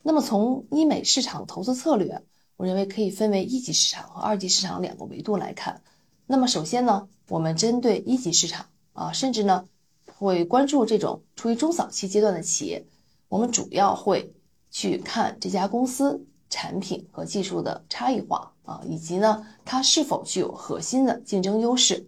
[0.00, 2.22] 那么从医美市场投资策略。
[2.62, 5.82] 我认为可以分为一级市场和二级市场两个维度来看。
[6.28, 9.66] 那么首先呢，我们针对一级市场啊，甚至呢
[10.06, 12.86] 会关注这种处于中早期阶段的企业，
[13.28, 14.32] 我们主要会
[14.70, 22.06] 去看这家公司产品和技术的差异化啊，以及呢它是否具有核心的竞争优势。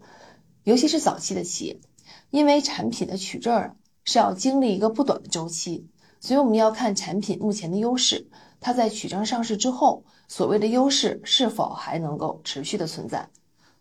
[0.62, 1.80] 尤其是早期的企业，
[2.30, 5.88] 因为产品的取证啊是要经历一个不短的周期，
[6.20, 8.28] 所以我们要看产品目前的优势。
[8.66, 13.28] 它在取证上市之后，所谓的优势是否还能够持续的存在？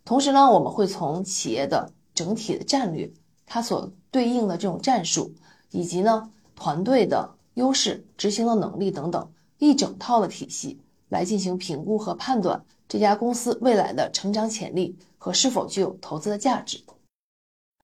[0.04, 3.10] 同时呢，我们会从企业的整体的战略，
[3.46, 5.32] 它所对应的这种战术，
[5.72, 16.84] 以及呢团队的优势、执行的能力等等一整套的体系来进行评估和判断这家公司未来的成长潜力和是否具有投资的价值。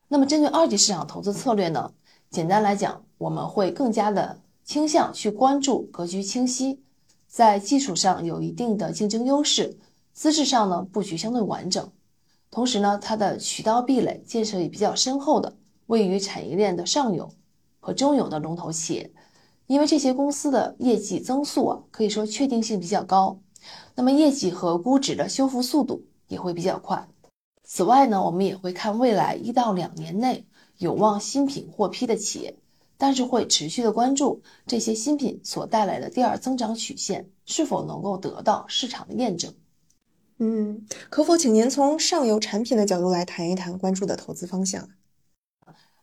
[0.10, 1.94] 那么，针对二级市场投资策略呢？
[2.30, 6.84] 简单来讲，我们会更加的倾向去关注格局清晰。
[7.30, 9.78] 在技术上有一定的竞争优势，
[10.14, 11.92] 资质上呢布局相对完整，
[12.50, 17.32] 同时呢它的渠道壁垒建设也比较深厚的，位于产业链的上游
[17.80, 19.14] 和中游的龙头企业，
[19.68, 23.40] 因为这些公司的业绩增速啊可以说确定性比较高，
[23.94, 27.08] 那么业绩和估值的修复速度也会比较快。
[27.64, 30.48] 此外呢，我们也会看未来一到两年内
[30.80, 32.58] 有望新品获批的企业。
[33.00, 39.54] 但是会持续的关注这些新品所带来的第二增长曲线是否能够得到市场的验证。
[40.38, 44.90] 嗯，可否请您从上游产品的角度来谈一谈关注的投资方向？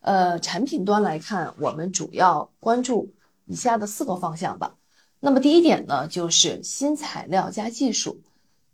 [0.01, 3.13] 呃，产品端来看，我们主要关注
[3.45, 4.77] 以下的四个方向吧。
[5.21, 8.23] 那么第一点呢，就是新材料加技术。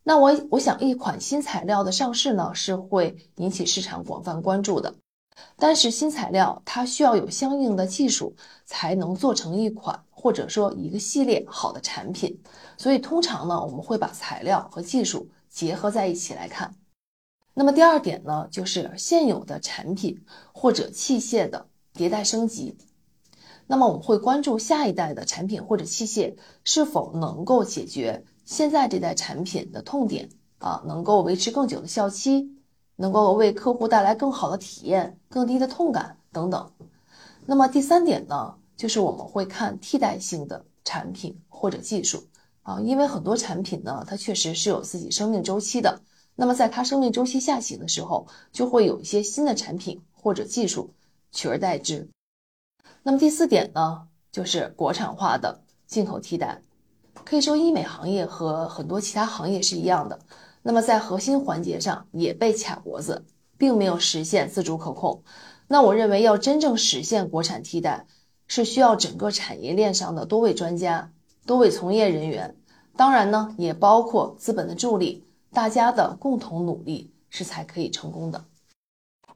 [0.05, 4.95] 那我我想一款新材料的上市呢，是会引起市场广泛关注的。
[5.57, 12.40] 但是新材料它需要有相应的技术才能做成一款或者说一个系列好的产品，
[12.77, 16.75] 所以通常呢我们会把材料和技术结合在一起来看。
[17.55, 22.77] 那么第二点呢就是现有的产品或者器械的迭代升级。
[23.66, 32.57] 那么我们会关注下一代的产品或者器械是否能够解决现在这代产品的痛点啊，能够维持更久的效期。
[32.96, 36.70] 能够为客户带来更好的体验、更低的痛感等等。
[37.46, 42.24] 那么第三点呢，就是我们会看替代性的产品或者技术
[42.62, 46.00] 啊，因为很多产品呢，它确实是有自己生命周期的。
[46.35, 50.94] 那么在它生命周期下行的时候，就会有一些新的产品或者技术
[51.31, 52.09] 取而代之。
[53.02, 56.62] 那么第四点呢，就是国产化的进口替代。
[57.24, 60.18] 可以说，医美行业和很多其他行业是一样的。
[60.62, 63.25] 那么在核心环节上也被卡脖子，
[63.59, 65.22] 并没有实现自主可控。
[65.68, 68.07] 那我认为要真正实现国产替代，
[68.46, 71.12] 是需要整个产业链上的多位专家、
[71.46, 72.57] 多位从业人员，
[72.96, 78.44] 当然呢也包括资本的助力，大家的共同努力是才可以成功的。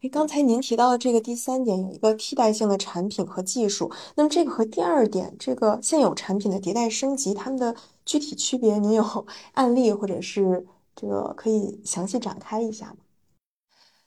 [0.02, 10.66] 哎，刚才您提到的这个第三点有一个替代性的产品和技术，那么这个和第二点这个现有产品的迭代升级，它们的具体区别，您有 案例或者是？
[10.96, 12.96] 这个可以详细展开一下吗？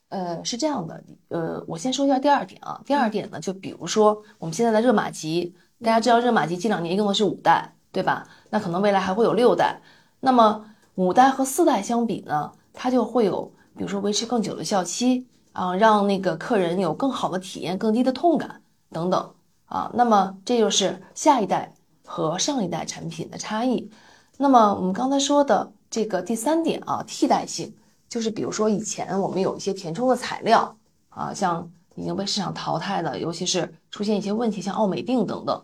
[0.10, 2.82] 呃，是这样的，呃，我先说一下第二点啊。
[2.84, 8.28] 第二点呢，就比如说我们现在的热玛吉，大家知道热玛吉近两年用的是五代，对吧？
[8.49, 9.80] 那可能未来还会有六代。
[10.19, 19.32] 那么五代和四代相比呢，它就会有比如说维持更久的效期啊，让那个客人有更好的体验、更低的痛感等等
[19.65, 19.91] 啊。
[19.93, 21.71] 那么这就是下一代
[22.04, 23.91] 和上一代产品的差异。
[24.38, 27.73] 那么我们刚才说的这个第三点啊，替代性，
[28.08, 30.78] 就是比如说以前我们有一些填充的材料
[31.10, 35.63] 啊，像已经被市场淘汰的，尤其是出现一些问题，像奥美定等等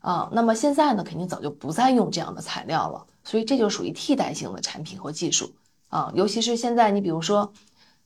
[0.00, 0.28] 啊。
[0.32, 5.52] 那么现在呢，肯定早就不再用这样的材料了，所以这就属于替代性的产品和技术。
[5.88, 7.52] 啊，尤其是现在，你比如说，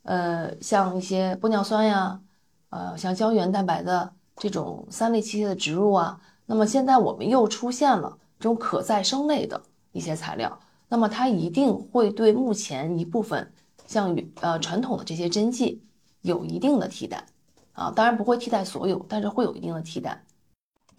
[0.03, 2.21] 呃，像一些玻尿酸呀，
[2.69, 13.53] 呃，像胶原蛋白的这种三类器械的植入啊，那么现在我们又出现了这种可再生类的一些材料，那么它一定会对目前一部分
[13.87, 15.83] 像呃传统的这些针剂
[16.23, 17.27] 有一定的替代，
[17.73, 20.25] 啊，当然不会替代所有，但是会有一定的替代。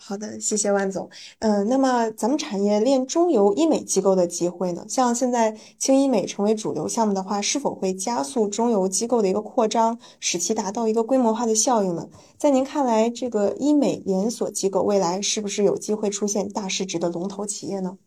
[0.02, 1.10] 好的，谢谢万总。
[1.40, 4.86] 嗯，那么咱们产业链中游医美机构的机会呢？
[4.88, 12.08] 像现在轻医美成为主流项目的话，是否会加速中游机构的一个扩张，使其达到一个规模化的效应呢？
[12.38, 17.98] 在您看来，这个医美连锁机构未来是不是有机会出现大市值的龙头企业呢？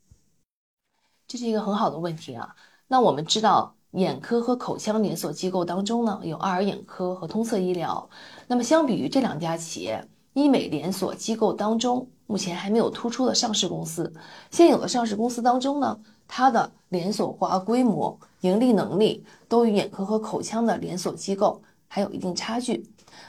[1.33, 2.55] 这是一个很好的问题啊。
[2.89, 8.07] 那我们知道，眼科和口腔连锁机构当中呢，有爱尔眼科和通策医疗。
[8.47, 14.13] 那么相比于这两家企业，医美连锁机构当中，目前还没有突出的上市公司。
[14.51, 22.87] 现有的上市公司当中呢，它的连锁化规模、盈利能力都与眼科和口腔的连锁机构还有一定差距。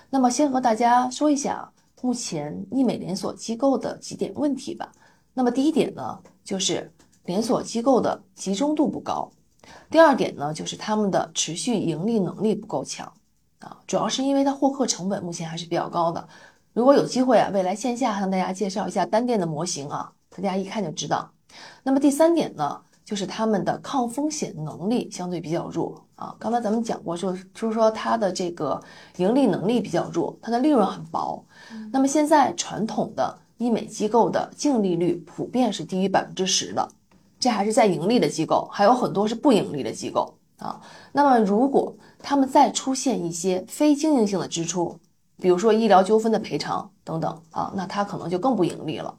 [0.10, 4.92] 那么，先和大家说一下目前医美连锁机构的几点问题吧。
[5.34, 6.92] 那么，第一点呢，就是
[7.26, 9.32] 连锁机构的集中度不高；
[9.90, 13.12] 第二点呢，就是他们的持续盈利能力不够强
[13.60, 16.28] 啊，主要是因为它获客成本目前还是比较高的。
[16.74, 21.32] 如果有机会啊，未来线下向大家介绍一下单店的模型啊，大家一看就知道。
[21.84, 26.36] 那么第三点呢，就是他们的抗风险能力相对比较弱啊。
[26.40, 28.82] 刚才咱们讲过，说就是说它的这个
[29.18, 31.46] 盈利能力比较弱，它的利润很薄。
[31.92, 36.90] 那么现在传统的医美机构的净利率普遍是低于百分之十的，
[37.44, 40.80] 这还是在盈利的机构，还有很多是不盈利的机构啊。
[41.12, 44.98] 那么如果他们再出现一些非经营性的支出，
[45.36, 49.14] 比如说医疗纠纷的赔偿等等啊，那它可能就更不盈利了。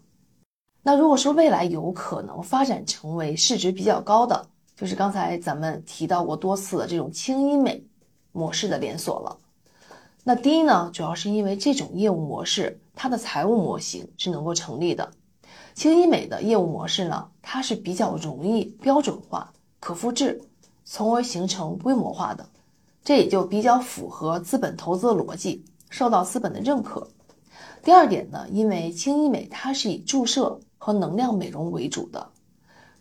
[0.82, 7.84] 那如果说未来有可能发展成为市值比较高的，就是刚才咱们提到过多次的这种轻医美
[8.32, 9.36] 模式的连锁了。
[10.24, 15.10] 那第一呢，主要是因为这种业务模式它的财务模型是能够成立的。
[15.74, 20.40] 轻医美的业务模式呢，它是比较容易标准化、可复制，
[20.84, 22.48] 从而形成规模化的，
[23.02, 25.64] 这也就比较符合资本投资的逻辑。
[25.90, 27.08] 受到资本的认可。
[27.84, 32.30] 第二点呢，因为轻医美它是以注射和能量美容为主的，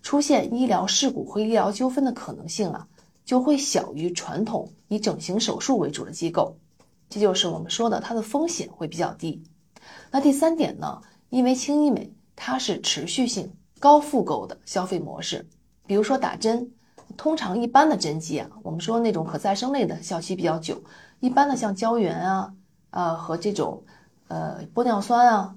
[0.03, 2.87] 出现医疗事故和医疗纠纷的可能性啊，
[3.25, 6.57] 就会小于传统以整形手术为主的机构。
[7.09, 9.43] 这就是我们说的它的风险会比较低。
[10.11, 15.47] 那第三点呢，因为轻医美它是持续性高复购的消费模式，
[15.85, 16.71] 比如说打针，
[17.17, 20.83] 通常一般的针剂啊，我们说那种可再生类的效期比较久，
[21.19, 22.53] 一般的像胶原啊。
[22.95, 23.83] 呃，和这种，
[24.27, 25.55] 呃，玻尿酸啊，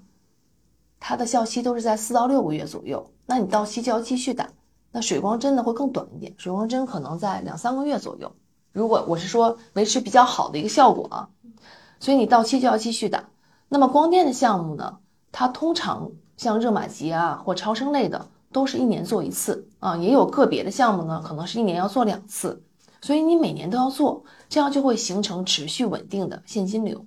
[0.98, 3.12] 它的效期都是在四到六个月左右。
[3.26, 4.48] 那你到期就要继续打。
[4.90, 8.34] 那水光针呢会更短一点，水光针可能在两三个月左右。
[8.72, 11.28] 如果我是说维持比较好的一个效果啊，
[12.00, 13.28] 所以你到期就要继续打。
[13.68, 14.96] 那么光电的项目呢，
[15.30, 22.62] 它通常像热玛吉啊或超声类的，都是一年做一次啊，也有个别的项目呢，可能是一年要做两次。
[23.02, 27.06] 所以你每年都要做，这样就会形成持续稳定的现金流。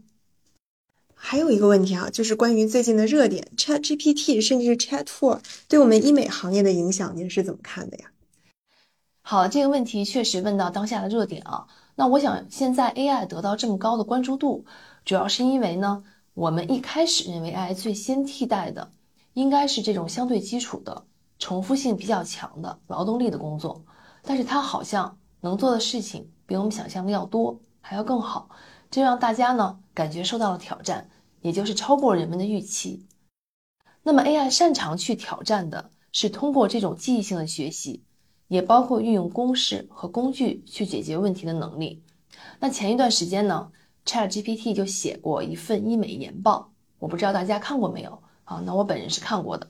[1.14, 8.12] 还有一个问题啊，就是关于最近的热点 Chat GPT，甚至是 Chat Four 对我们医美行业的影响，您是怎么看的呀？
[9.22, 11.68] 好，这个问题确实问到当下的热点啊。
[11.96, 14.64] 那我想，现在 AI 得到这么高的关注度，
[15.04, 18.94] 主要是因为呢，我们一开始认为 AI 最先替代的
[19.34, 21.06] 应该是这种相对基础的、
[21.38, 23.84] 重复性比较强的劳动力的工作，
[24.24, 28.50] 但是它好像能做的事情比我们想象的要多，还要更好。
[28.92, 31.10] 这让大家呢感觉受到了挑战，
[31.42, 33.06] 也就是超过人们的预期。
[34.02, 38.04] 那么 AI 擅长去挑战的是通过这种记忆性的学习，
[38.48, 42.04] 也包括运用公式和工具去解决问题的能力。
[42.60, 43.72] 那前一段时间呢
[44.06, 48.62] ，ChatGPT 就写过一份医美研报，我不知道大家看过没有啊？
[48.66, 49.68] 那我本人是看过的，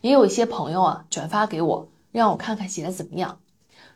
[0.00, 3.40] 也有一些朋友啊转发给我，让我看看写的怎么样。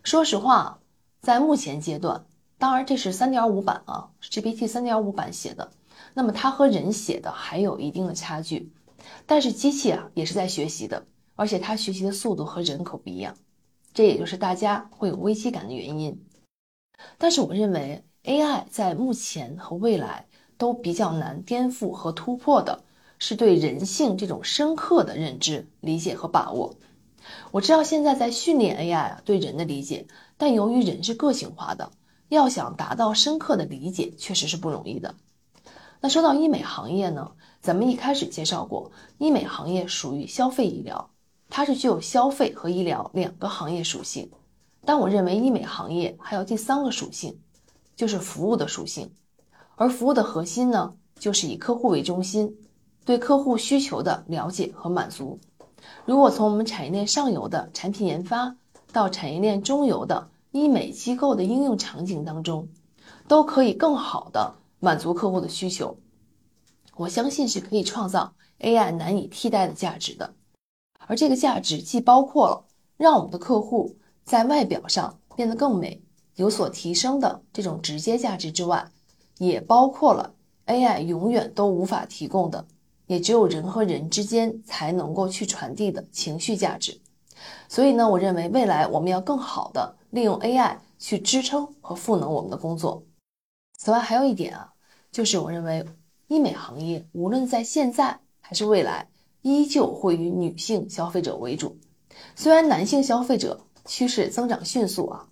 [0.02, 0.78] 说实话，
[1.20, 2.24] 在目前阶段。
[2.58, 5.72] 当然，这是三点五版啊，GPT 三点五版写的，
[6.12, 8.70] 那么它和人写的还有一定的差距，
[9.26, 11.06] 但是机器啊也是在学习的，
[11.36, 13.34] 而且它学习的速度和人可不一样，
[13.94, 16.22] 这也就是大家会有危机感的原因。
[17.16, 20.26] 但是我认为 AI 在目前和未来
[20.58, 22.84] 都比较难颠覆和突破的，
[23.20, 26.74] 是对人性这种深刻的认知、理解和把握。
[27.52, 31.92] 我知道现在在训练 AI 啊对人的理解，但由于人是个性化的，
[32.28, 35.14] 要想达到深刻的理解，确实是不容易的。
[36.00, 41.10] 那说到医美行业呢，咱们一开始介绍过，医美行业属于消费医疗，
[41.50, 44.30] 它是具有消费和医疗两个行业属性。
[44.86, 47.38] 但我认为医美行业还有第三个属性，
[47.94, 49.12] 就是服务的属性。
[49.76, 52.56] 而服务的核心呢，就是以客户为中心，
[53.10, 55.40] 对客户需求的了解和满足。
[56.04, 58.54] 如果从我们产业链上游的产品研发，
[58.92, 62.68] 到产业链中游的医美机构的应用场景当中，
[63.26, 65.98] 都可以更好的满足客户的需求。
[66.94, 70.32] 我相信是可以创造 AI 难以替代的价值的。
[71.08, 72.64] 而这个价值既包括了
[72.96, 76.00] 让我们的客户在外表上变得更美，
[76.36, 78.88] 有所提升的这种直接价值之外，
[79.38, 80.32] 也包括了
[80.66, 82.64] AI 永远都无法提供的。
[83.10, 87.00] 也只有人和人之间才能够去传递的情绪价值，
[87.68, 93.02] 所以呢，我认为未来我们要更好的利用 AI 去支撑和赋能我们的工作。
[93.76, 94.74] 此外，还有一点啊，
[95.10, 95.84] 就是我认为
[96.28, 99.08] 医美行业无论在现在还是未来，
[99.42, 101.76] 依旧会以女性消费者为主。
[102.36, 105.28] 虽然男性消费者趋势增长迅速啊，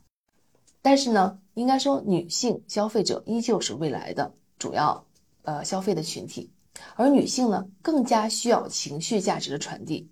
[0.83, 5.05] 但是呢，应该说女性消费者依旧是未来的主要
[5.43, 6.51] 呃消费的群体。
[6.97, 10.11] 而女性呢，更加需要情绪价值的传递。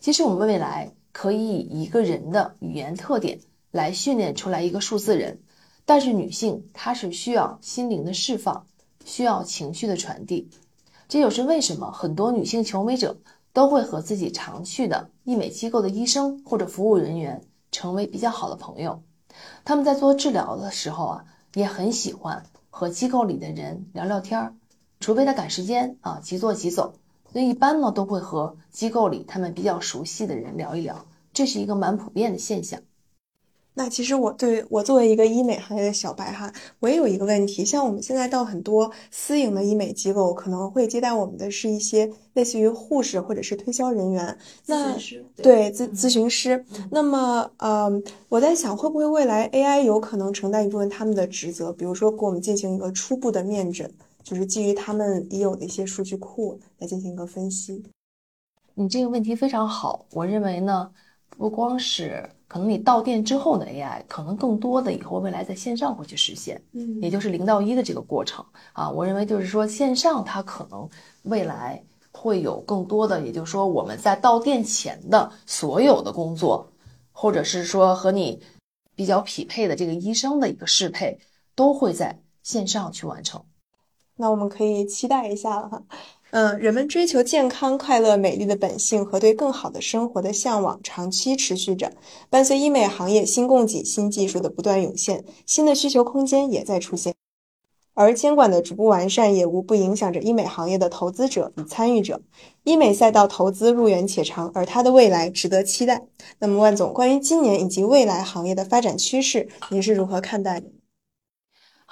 [0.00, 3.40] 其实我们未来可以以一个人的语言特点
[3.70, 5.40] 来训练出来一个数字人，
[5.84, 8.66] 但是女性她是需要心灵的释放，
[9.04, 10.50] 需要情绪的传递。
[11.08, 13.16] 这就是为什么很多女性求美者
[13.52, 19.02] 都会和自己常去的医美机构的医生或者服务人员成为比较好的朋友。
[19.64, 24.54] 他们在做治疗的时候啊，也很喜欢和机构里的人聊聊天儿。
[25.06, 26.94] 除非他赶时间啊，即做即走，
[27.32, 32.80] 所以一般呢都会和机构里他们比较熟悉的人聊一聊，这是一个蛮普遍的现象。
[33.74, 44.36] 那其实我对我作为一个医美行业的小白哈，我也有一个问题，像我们现在到很多私营的医美机构，可能会接待我们的是一些类似于护士或者是推销人员，
[44.66, 44.92] 那
[45.36, 46.64] 对咨咨询师。
[46.90, 53.88] 那么呃，我在想，会不会未来 AI 有可能承担一部分他们的职责，比如说给我们进行一个初步的面诊？
[54.26, 57.80] 就是基于他们已有的一些数据库来进行一个分析。
[58.74, 60.90] 你这个问题非常好，我认为呢，
[61.28, 68.90] 不光是可能你到店之后的 AI，可能更多的以后未来在线上会去实现，嗯，也就是零到一的这个过程啊。
[68.90, 70.90] 我认为就是说线上它可能
[71.22, 76.68] 未来会有更多的，也就是说我们在到店前的所有的工作，
[77.12, 78.42] 或者是说和你
[78.96, 81.16] 比较匹配的这个医生的一个适配，
[81.54, 83.40] 都会在线上去完成。
[84.16, 85.82] 那我们可以期待一下了哈，
[86.30, 91.92] 嗯，人们追求健康、快乐、美丽的本性和对更好的生活的向往长期持续着。
[92.30, 97.14] 伴随医美行业新供给、新技术的不断涌现，新的需求空间也在出现，
[97.92, 102.22] 而监管的逐步完善也无不影响着医美行业的投资者与参与者。
[102.64, 106.06] 医美赛道投资路远且长，而它的未来值得期待。
[106.38, 110.62] 那么，万总，关于今年以及未来行业的发展趋势，您是如何看待？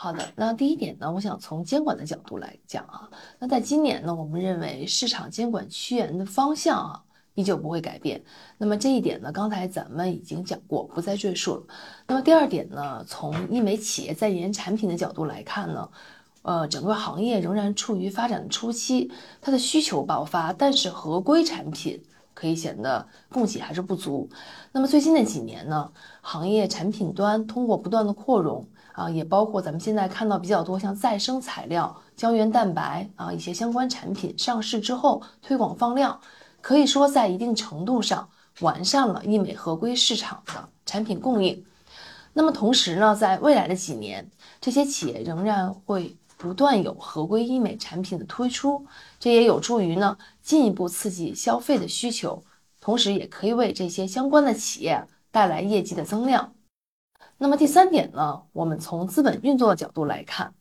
[0.05, 7.03] 好的，那第一点呢，我想从监管的角度来讲啊，那在今年呢，我们认为市场监管趋严的方向啊，
[7.33, 8.23] 依旧不会改变。
[8.59, 11.63] 那么这一点呢，刚才咱们已经讲过，不再赘述了。
[12.07, 15.89] 那么第二点呢，从医美企业在研产品的角度来看呢，
[16.43, 21.99] 呃，整个行业仍然处于发展的初期，它的需求爆发，但是合规产品
[22.35, 24.29] 可以显得供给还是不足。
[24.71, 25.91] 那么最近的几年呢，
[26.21, 28.69] 行业产品端通过不断的扩容。
[28.95, 36.21] 啊，也包括咱们现在看到比较多像再生材料、胶原蛋白啊一些相关产品上市之后推广放量，
[36.61, 38.29] 可以说在一定程度上
[38.61, 41.65] 完善了医美合规市场的产品供应。
[42.33, 44.31] 那么同时呢，在未来的几年，
[44.61, 48.87] 这些企业仍然会不断有合规医美产品的推出，
[49.19, 52.45] 这也有助于呢进一步刺激消费的需求，
[52.81, 56.54] 同时也可以为这些相关的企业带来业绩的增量。
[57.37, 60.55] 那么第三点呢，我们从资本运作的角度来看，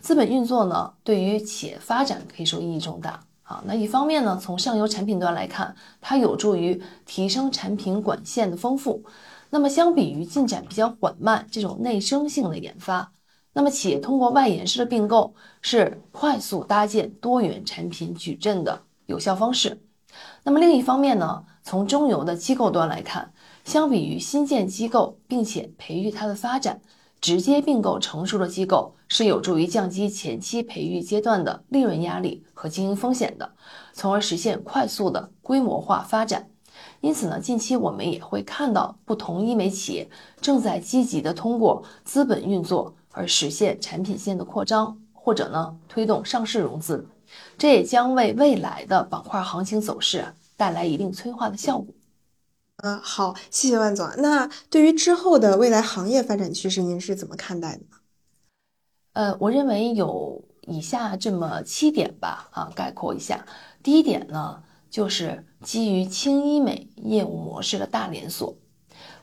[0.00, 3.62] 资本运作呢对于企业发展可以说意义重大啊。
[3.64, 9.02] 那一方面呢，从上游产品端来看，它有助于提升产品管线的丰富。
[9.50, 13.12] 那么相比于进展比较缓慢这种内生性的研发，
[13.52, 19.80] 那么企业通过外延式的并购是快速搭建多元产品矩阵的有效方式。
[20.42, 23.32] 那么另一方面呢，从中游的机构端来看。
[23.70, 26.80] 相比于新建机构，并且培育它的发展，
[27.20, 33.52] 直接并购成熟的机构是有助于降低前期培育阶段的利润压力和经营风险的，
[33.92, 36.48] 从而实现快速的规模化发展。
[37.00, 40.10] 因此呢，近期我们也会看到不同医美企业
[40.40, 47.06] 正在积极的通过资本运作而实现产品线的扩张，或者呢推动上市融资，
[47.56, 51.94] 这也将为未来的板块行情走势带来一定催化的效果。
[52.82, 54.08] 啊，好，谢谢万总。
[54.18, 57.96] 那对于之后的未来行业发展趋势，您是怎么看待的呢？
[59.12, 63.44] 呃，我认为有以下这么七点吧，啊，概括一下。
[63.82, 68.56] 第一点呢，就是基于轻医美业务模式的大连锁。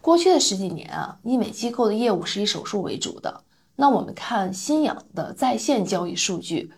[0.01, 3.43] 过去的十几年啊，医美机构的业务是以手术为主的。
[3.76, 6.72] 那我们看新氧的在线交易数据，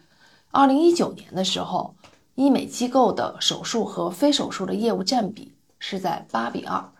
[0.51, 1.95] 二零一九年的时候，
[2.35, 5.53] 医美机构的手术和非手术的业务占比。
[5.79, 6.91] 是在八比二，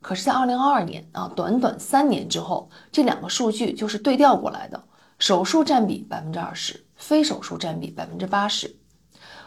[0.00, 4.84] 可是，在二零二二年啊，短短三年之后，这两个数据就是对调过来的，
[5.18, 8.76] 手术占比百分之二十，非手术占比百分之八十。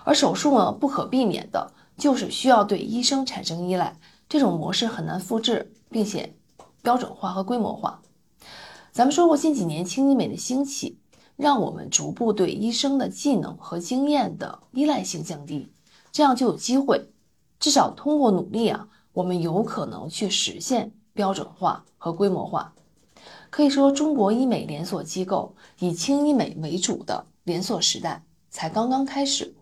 [0.03, 3.97] 而手术呢，不可避免的就是需要对医生产生依赖，
[4.29, 6.35] 这种模式很难复制，并且
[6.83, 8.01] 标准化和规模化。
[8.91, 10.99] 咱们说过，近几年轻医美的兴起，
[11.35, 15.73] 让我们逐步对医生的技能和经验的依赖性降低，
[16.11, 17.09] 这样就有机会。
[17.59, 22.73] 至少通过努力啊，我们有可能去实现标准化和规模化。
[23.49, 29.55] 可以说，中国医美连锁机构以轻医美为主的连锁时代才刚刚开始。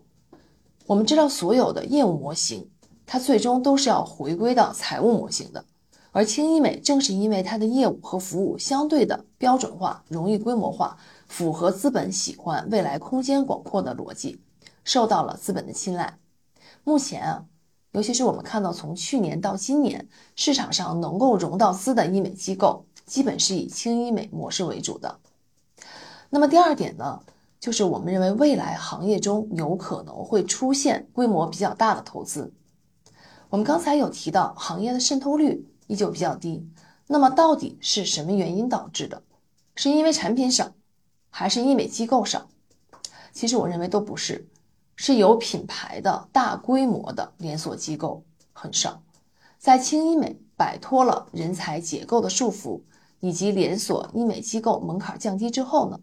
[0.86, 2.68] 我们知道，所有的业务模型，
[3.06, 5.64] 它最终都是要回归到财务模型的。
[6.10, 14.40] 而轻医美正是因为它的业务和服务相对的标准化、容易规模化，符合资本喜欢未来空间广阔的逻辑，
[14.82, 16.18] 受到了资本的青睐。
[16.82, 17.44] 目前啊。
[17.94, 25.20] 尤其是我们看到，从去年到今年，市场上能够融到资的医美机构，基本是以轻医美模式为主的。
[26.28, 27.20] 那么第二点呢，
[27.60, 32.52] 就是我们认为未来行业中有可能会出现规模比较大的投资。
[33.48, 36.68] 我们刚才有提到，行业的渗透率依旧比较低。
[37.06, 39.22] 那么到底是什么原因导致的？
[39.76, 40.72] 是因为产品少，
[41.30, 42.48] 还是医美机构少？
[43.32, 44.48] 其实我认为都不是。
[44.96, 48.22] 是有品牌的大规模的连锁机构
[48.52, 49.02] 很少，
[49.58, 52.80] 在轻医美摆脱了人才结构的束缚，
[53.18, 55.98] 以及连锁医美机构门槛降低之后呢，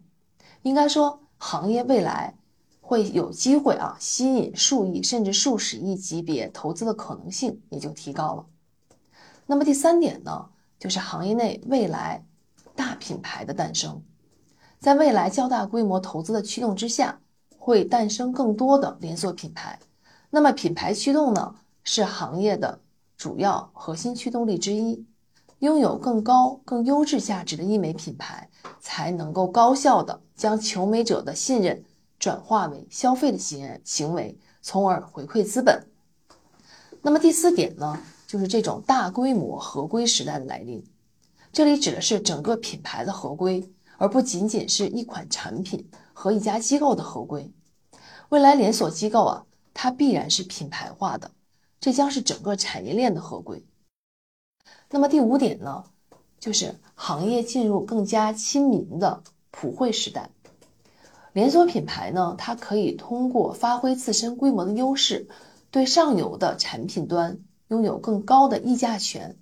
[0.62, 2.34] 应该说行业未来
[2.82, 8.46] 会有机会啊，吸引数亿甚至数十亿级别投资的可能性也就提高了。
[9.46, 12.24] 那么第三点呢，就是行业内未来
[12.76, 14.02] 大品牌的诞生，
[14.78, 17.21] 在未来较大规模投资的驱动之下。
[17.64, 19.78] 会诞生更多的连锁品牌，
[20.30, 21.54] 那么品牌驱动呢，
[21.84, 22.80] 是行业的
[23.16, 25.06] 主要核心驱动力之一。
[25.60, 28.50] 拥有更高、更优质价值的医美品牌，
[28.80, 31.84] 才能够高效的将求美者的信任
[32.18, 35.86] 转化为消费的行行为，从而回馈资本。
[37.00, 37.96] 那么第四点呢，
[38.26, 40.84] 就是这种大规模合规时代的来临。
[41.52, 45.88] 这里指的是整个品牌的合规，而不仅仅是一款产品。
[46.14, 47.52] 和一家机构的合规，
[48.28, 51.30] 未来连锁机构啊，它必然是品牌化的，
[51.80, 53.64] 这将是整个产业链的合规。
[54.90, 55.84] 那么第五点呢，
[56.38, 60.30] 就是行业进入更加亲民的普惠时代。
[61.32, 65.28] 连锁品牌呢，它可以通过发挥自身规模的优势，
[65.70, 69.38] 对上游的产品端拥有更高的议价权，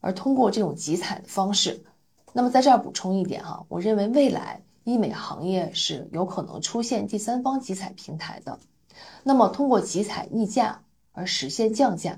[0.00, 1.84] 而通过这种集采的方式。
[2.34, 4.62] 那么在这儿补充一点哈，我认为未来。
[4.86, 8.60] 医美行业是有可能出现第三方集采平台的，
[9.24, 12.16] 那么通过集采溢价而实现降价，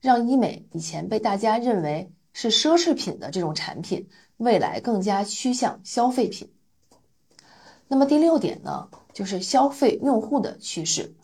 [0.00, 6.50] 让医美以前被大家认为是奢侈品的这种产品，未来更加趋向消费品。
[7.86, 11.14] 那么第六点呢，就是消费用户的趋势。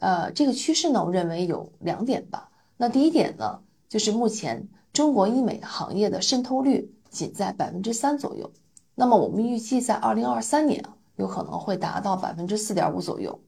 [0.00, 2.50] 呃，这个趋势呢，我认为有两点吧。
[2.76, 8.50] 那第一点呢，就是目前中国医美行业的渗透率仅在百分之三左右。
[8.94, 10.84] 那么我们预计在二零二三年
[11.16, 13.40] 有可能会达到百分之四点五左右，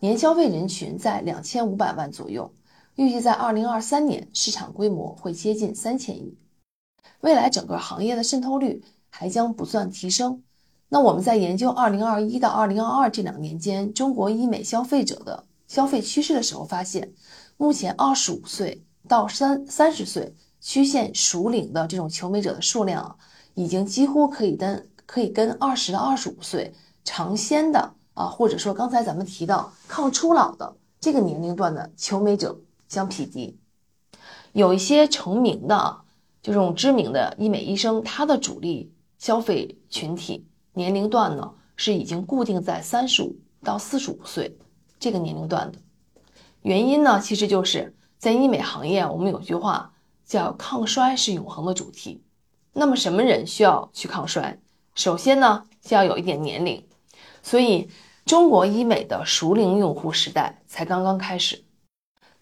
[0.00, 2.52] 年消费人群在两千五百万左右，
[2.96, 6.36] 预计在二零二三年市场规模会接近三千亿，
[7.20, 10.42] 未来整个行业的渗透率还将不断提升。
[10.88, 17.12] 那我们在研究二零二一到二零二二这两年间中国医美消费者的消费趋势的时候，发现
[17.56, 23.16] 目前二十五岁到三三十岁曲线熟龄的这种求美者的数量。
[23.54, 26.74] 已经几乎可以跟可以跟二十到二十五岁
[27.04, 33.58] 尝鲜的啊，或者说刚才咱们提到抗初老的这个年龄段的求美者相匹敌。
[34.52, 36.00] 有一些成名的
[36.42, 44.56] 就这种知名的医美医生，他的主力消费群体年龄段呢是已经固定在三十五到四十五岁
[44.98, 45.78] 这个年龄段的。
[46.62, 49.92] 原因呢，其实就是在医美行业，我们有句话
[50.24, 52.22] 叫“抗衰是永恒的主题”。
[52.74, 54.58] 那么什么人需要去抗衰？
[54.94, 56.84] 首先呢，就要有一点年龄。
[57.42, 57.88] 所以，
[58.26, 61.64] 中国医美的熟龄用户时代才刚刚开始。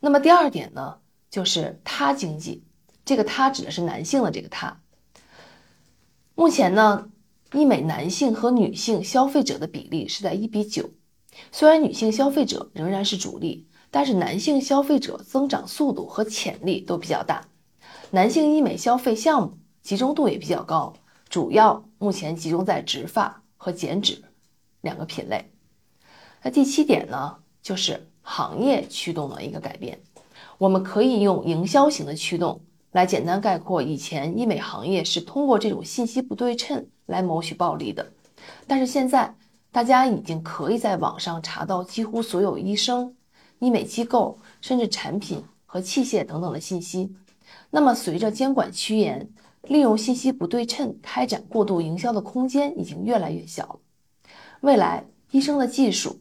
[0.00, 0.96] 那么第二点呢，
[1.30, 2.64] 就是他经济。
[3.04, 4.80] 这个他指的是男性的这个他。
[6.34, 7.08] 目前呢，
[7.52, 10.90] 医美男性和女性消费者的比例是在一比九。
[11.52, 13.68] 虽然女性消费者仍然是主力。
[13.94, 17.46] 但是男性消费者增长速度和潜力都比较大，
[18.12, 20.92] 男性医美消费项目集中度也比较高，
[21.28, 24.22] 主要目前集中在植发和减脂
[24.80, 25.50] 两个品类。
[26.42, 30.00] 那第七点呢，就是行业驱动的一个改变。
[30.58, 32.60] 我们可以用营销型的驱动
[32.92, 38.12] 来简单概括，以前医美行业是通过这种信息不对称来谋取暴利的，
[38.66, 39.34] 但是现在
[39.72, 43.16] 大家已经可以在网上查到几乎所有医生。
[43.58, 47.14] 医美机构甚至产品和器械等等的信息，
[47.70, 49.30] 那么随着监管趋严，
[49.62, 53.78] 利用信息不对称开展过度营销的空间已经越来越小了。
[54.60, 56.18] 未来，医生的技术、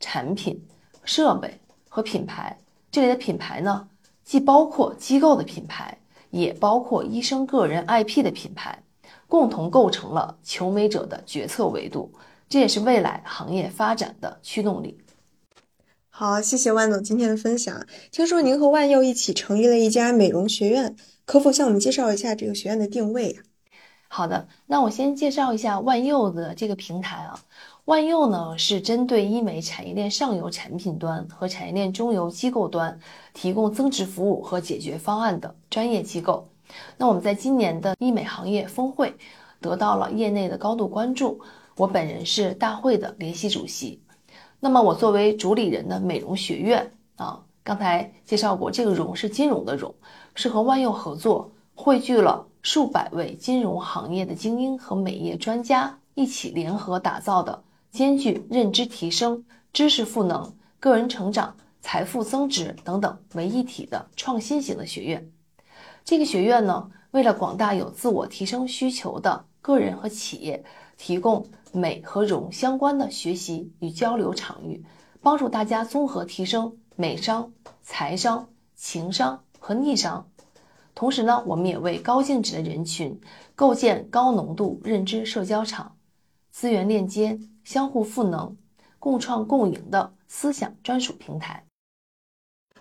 [0.00, 0.62] 产品、
[1.04, 2.58] 设备和品牌
[2.90, 3.88] 这里的品牌呢，
[4.24, 5.98] 既包括机构的品牌，
[6.30, 8.82] 也包括医生个人 IP 的品牌，
[9.26, 12.12] 共同构成了求美者的决策维度，
[12.48, 14.98] 这也是未来行业发展的驱动力。
[16.10, 17.86] 好，谢谢万总今天的分享。
[18.10, 20.96] 听说您和万佑一起成立了一家美容学院，
[21.28, 23.38] 可否向我们介绍一下这个学院的定位？
[24.08, 27.38] 好的，那我先介绍一下万佑的这个平台啊。
[27.84, 32.98] 万佑呢是针对医美产业链上游产品端和产业链中游机构端
[33.34, 36.48] 提供增值服务和解决方案的专业机构。
[36.96, 39.14] 那我们在今年的医美行业峰会
[39.60, 41.38] 得到了业内的高度关注，
[41.76, 44.02] 我本人是大会的联席主席。
[44.60, 49.94] 那么我作为主理人的美容学院啊，刚才介绍过，这个“融”是金融的“融”，
[50.38, 65.28] 是和万佑合作，汇聚了数百位金融行业的精英和美业专家一起联合打造的，兼具认知提升、知识赋能、个人成长、财富增值等等为一体的创新型的学院。
[66.04, 70.64] 这个学院呢，为了广大有自我提升需求的个人和企业
[70.96, 71.44] 提供。
[71.70, 74.86] 美和容相关的学习与交流场域，
[75.20, 80.30] 帮助大家综合提升美商、财商、情商和逆商。
[80.94, 83.20] 同时呢，我们也为高净值的人群
[83.54, 85.96] 构建高浓度认知社交场，
[86.50, 88.56] 资源链接、相互赋能、
[88.98, 91.64] 共创共赢的思想专属平台。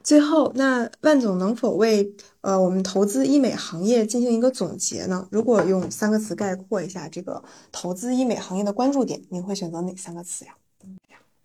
[0.02, 5.28] 最后，那万总能否为呃我们投资医美行业进行一个总结呢？
[5.30, 10.56] 如果用三个词概括一下这个投资医美行业的关注点，您会选择哪三个词呀？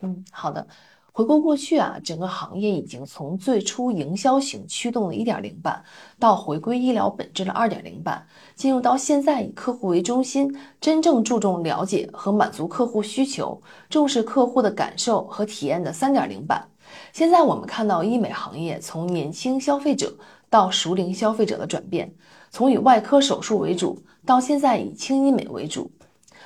[0.01, 0.67] 嗯，好的。
[1.15, 5.85] 回顾过去啊，整个行业已经从最初营销型驱动的一点零版，
[6.19, 13.61] 到回归医疗本质的二点零版，进入到现在以客户为中心，真正注重了解和满足客户需求，
[13.91, 16.67] 重视客户的感受和体验的三点零版。
[17.13, 20.17] 现在我们看到医美行业从年轻消费者
[20.49, 22.11] 到熟龄消费者的转变，
[22.51, 25.91] 从以外科手术为主到现在以轻医美为主，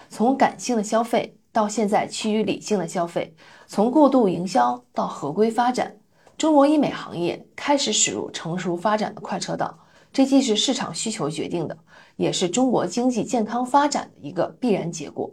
[0.09, 3.35] 从感性的消费到现在趋于理性的消费，
[3.67, 5.97] 从过度营销到合规发展，
[6.37, 9.79] 中国医美行业开始驶入成熟发展的快车道。
[10.13, 11.75] 这既是市场需求决定的，
[12.17, 15.31] 也是中国经济健康发展的一个必然结果。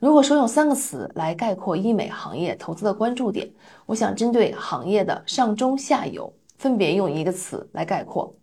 [0.00, 3.48] 如果说用三个词来概括医美行业投资的关注点，
[3.86, 8.34] 我想针对行业的上中下游，分别用一个词来概括。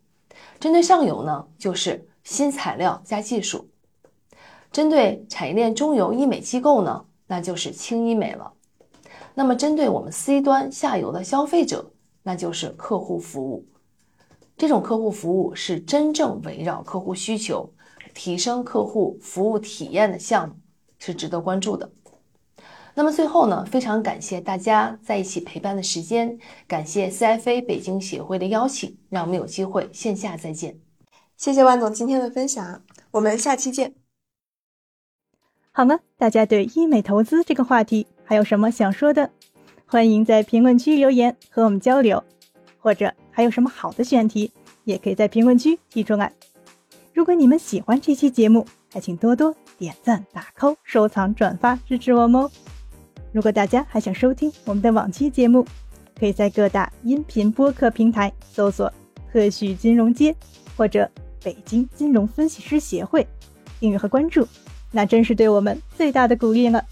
[0.61, 3.65] 针对上游呢，就是新材料加技术；
[4.75, 8.51] 针对产业链中游医美机构呢，那就是轻医美了。
[9.33, 13.65] 那么针对我们 C 端下游的消费者，那就是客户服务。
[14.57, 17.71] 这种客户服务是真正围绕客户需求，
[18.13, 20.55] 提升客户服务体验的项目。
[20.99, 21.89] 是值得关注的。
[22.95, 30.77] 那么最后呢，非常感谢大家在一起陪伴的时间，感谢 CFA 北京协会的邀请，让我们有机会线下再见。
[31.37, 34.04] 谢谢万总今天的分享，我们下期见。
[35.77, 39.29] 好了，大家对医美投资这个话题还有什么想说的？
[39.85, 42.23] 欢迎在评论区留言和我们交流，
[42.79, 44.49] 或者还有什么好的选题，
[44.85, 46.31] 也可以在评论区提出来。
[47.13, 49.53] 如果你们喜欢这期节目，还请多多。
[49.77, 52.49] 点赞、打 call、收藏、转发，支持我们哦！
[53.33, 55.67] 如果大家还想收听我们的往期节目，
[56.17, 58.89] 可以在各大音频播客平台搜索
[59.29, 60.33] “特许金融街”
[60.77, 61.11] 或者
[61.43, 63.27] “北京金融分析师协会”，
[63.77, 64.47] 订阅和关注。
[64.95, 66.83] 那真是对我们最大的鼓励了。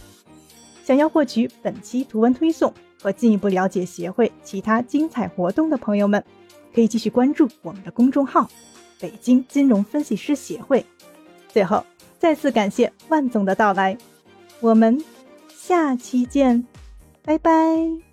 [0.84, 6.22] 想要获取本期图文推送和进一步了解协会其他精彩活动的朋友们，
[6.76, 8.50] 可以继续关注我们的公众号
[9.00, 10.86] “北京金融分析师协会”。
[11.48, 11.86] 最后，
[12.20, 13.98] 再次感谢万总的到来，
[14.60, 15.02] 我们
[15.48, 16.66] 下期见，
[17.24, 18.13] 拜拜。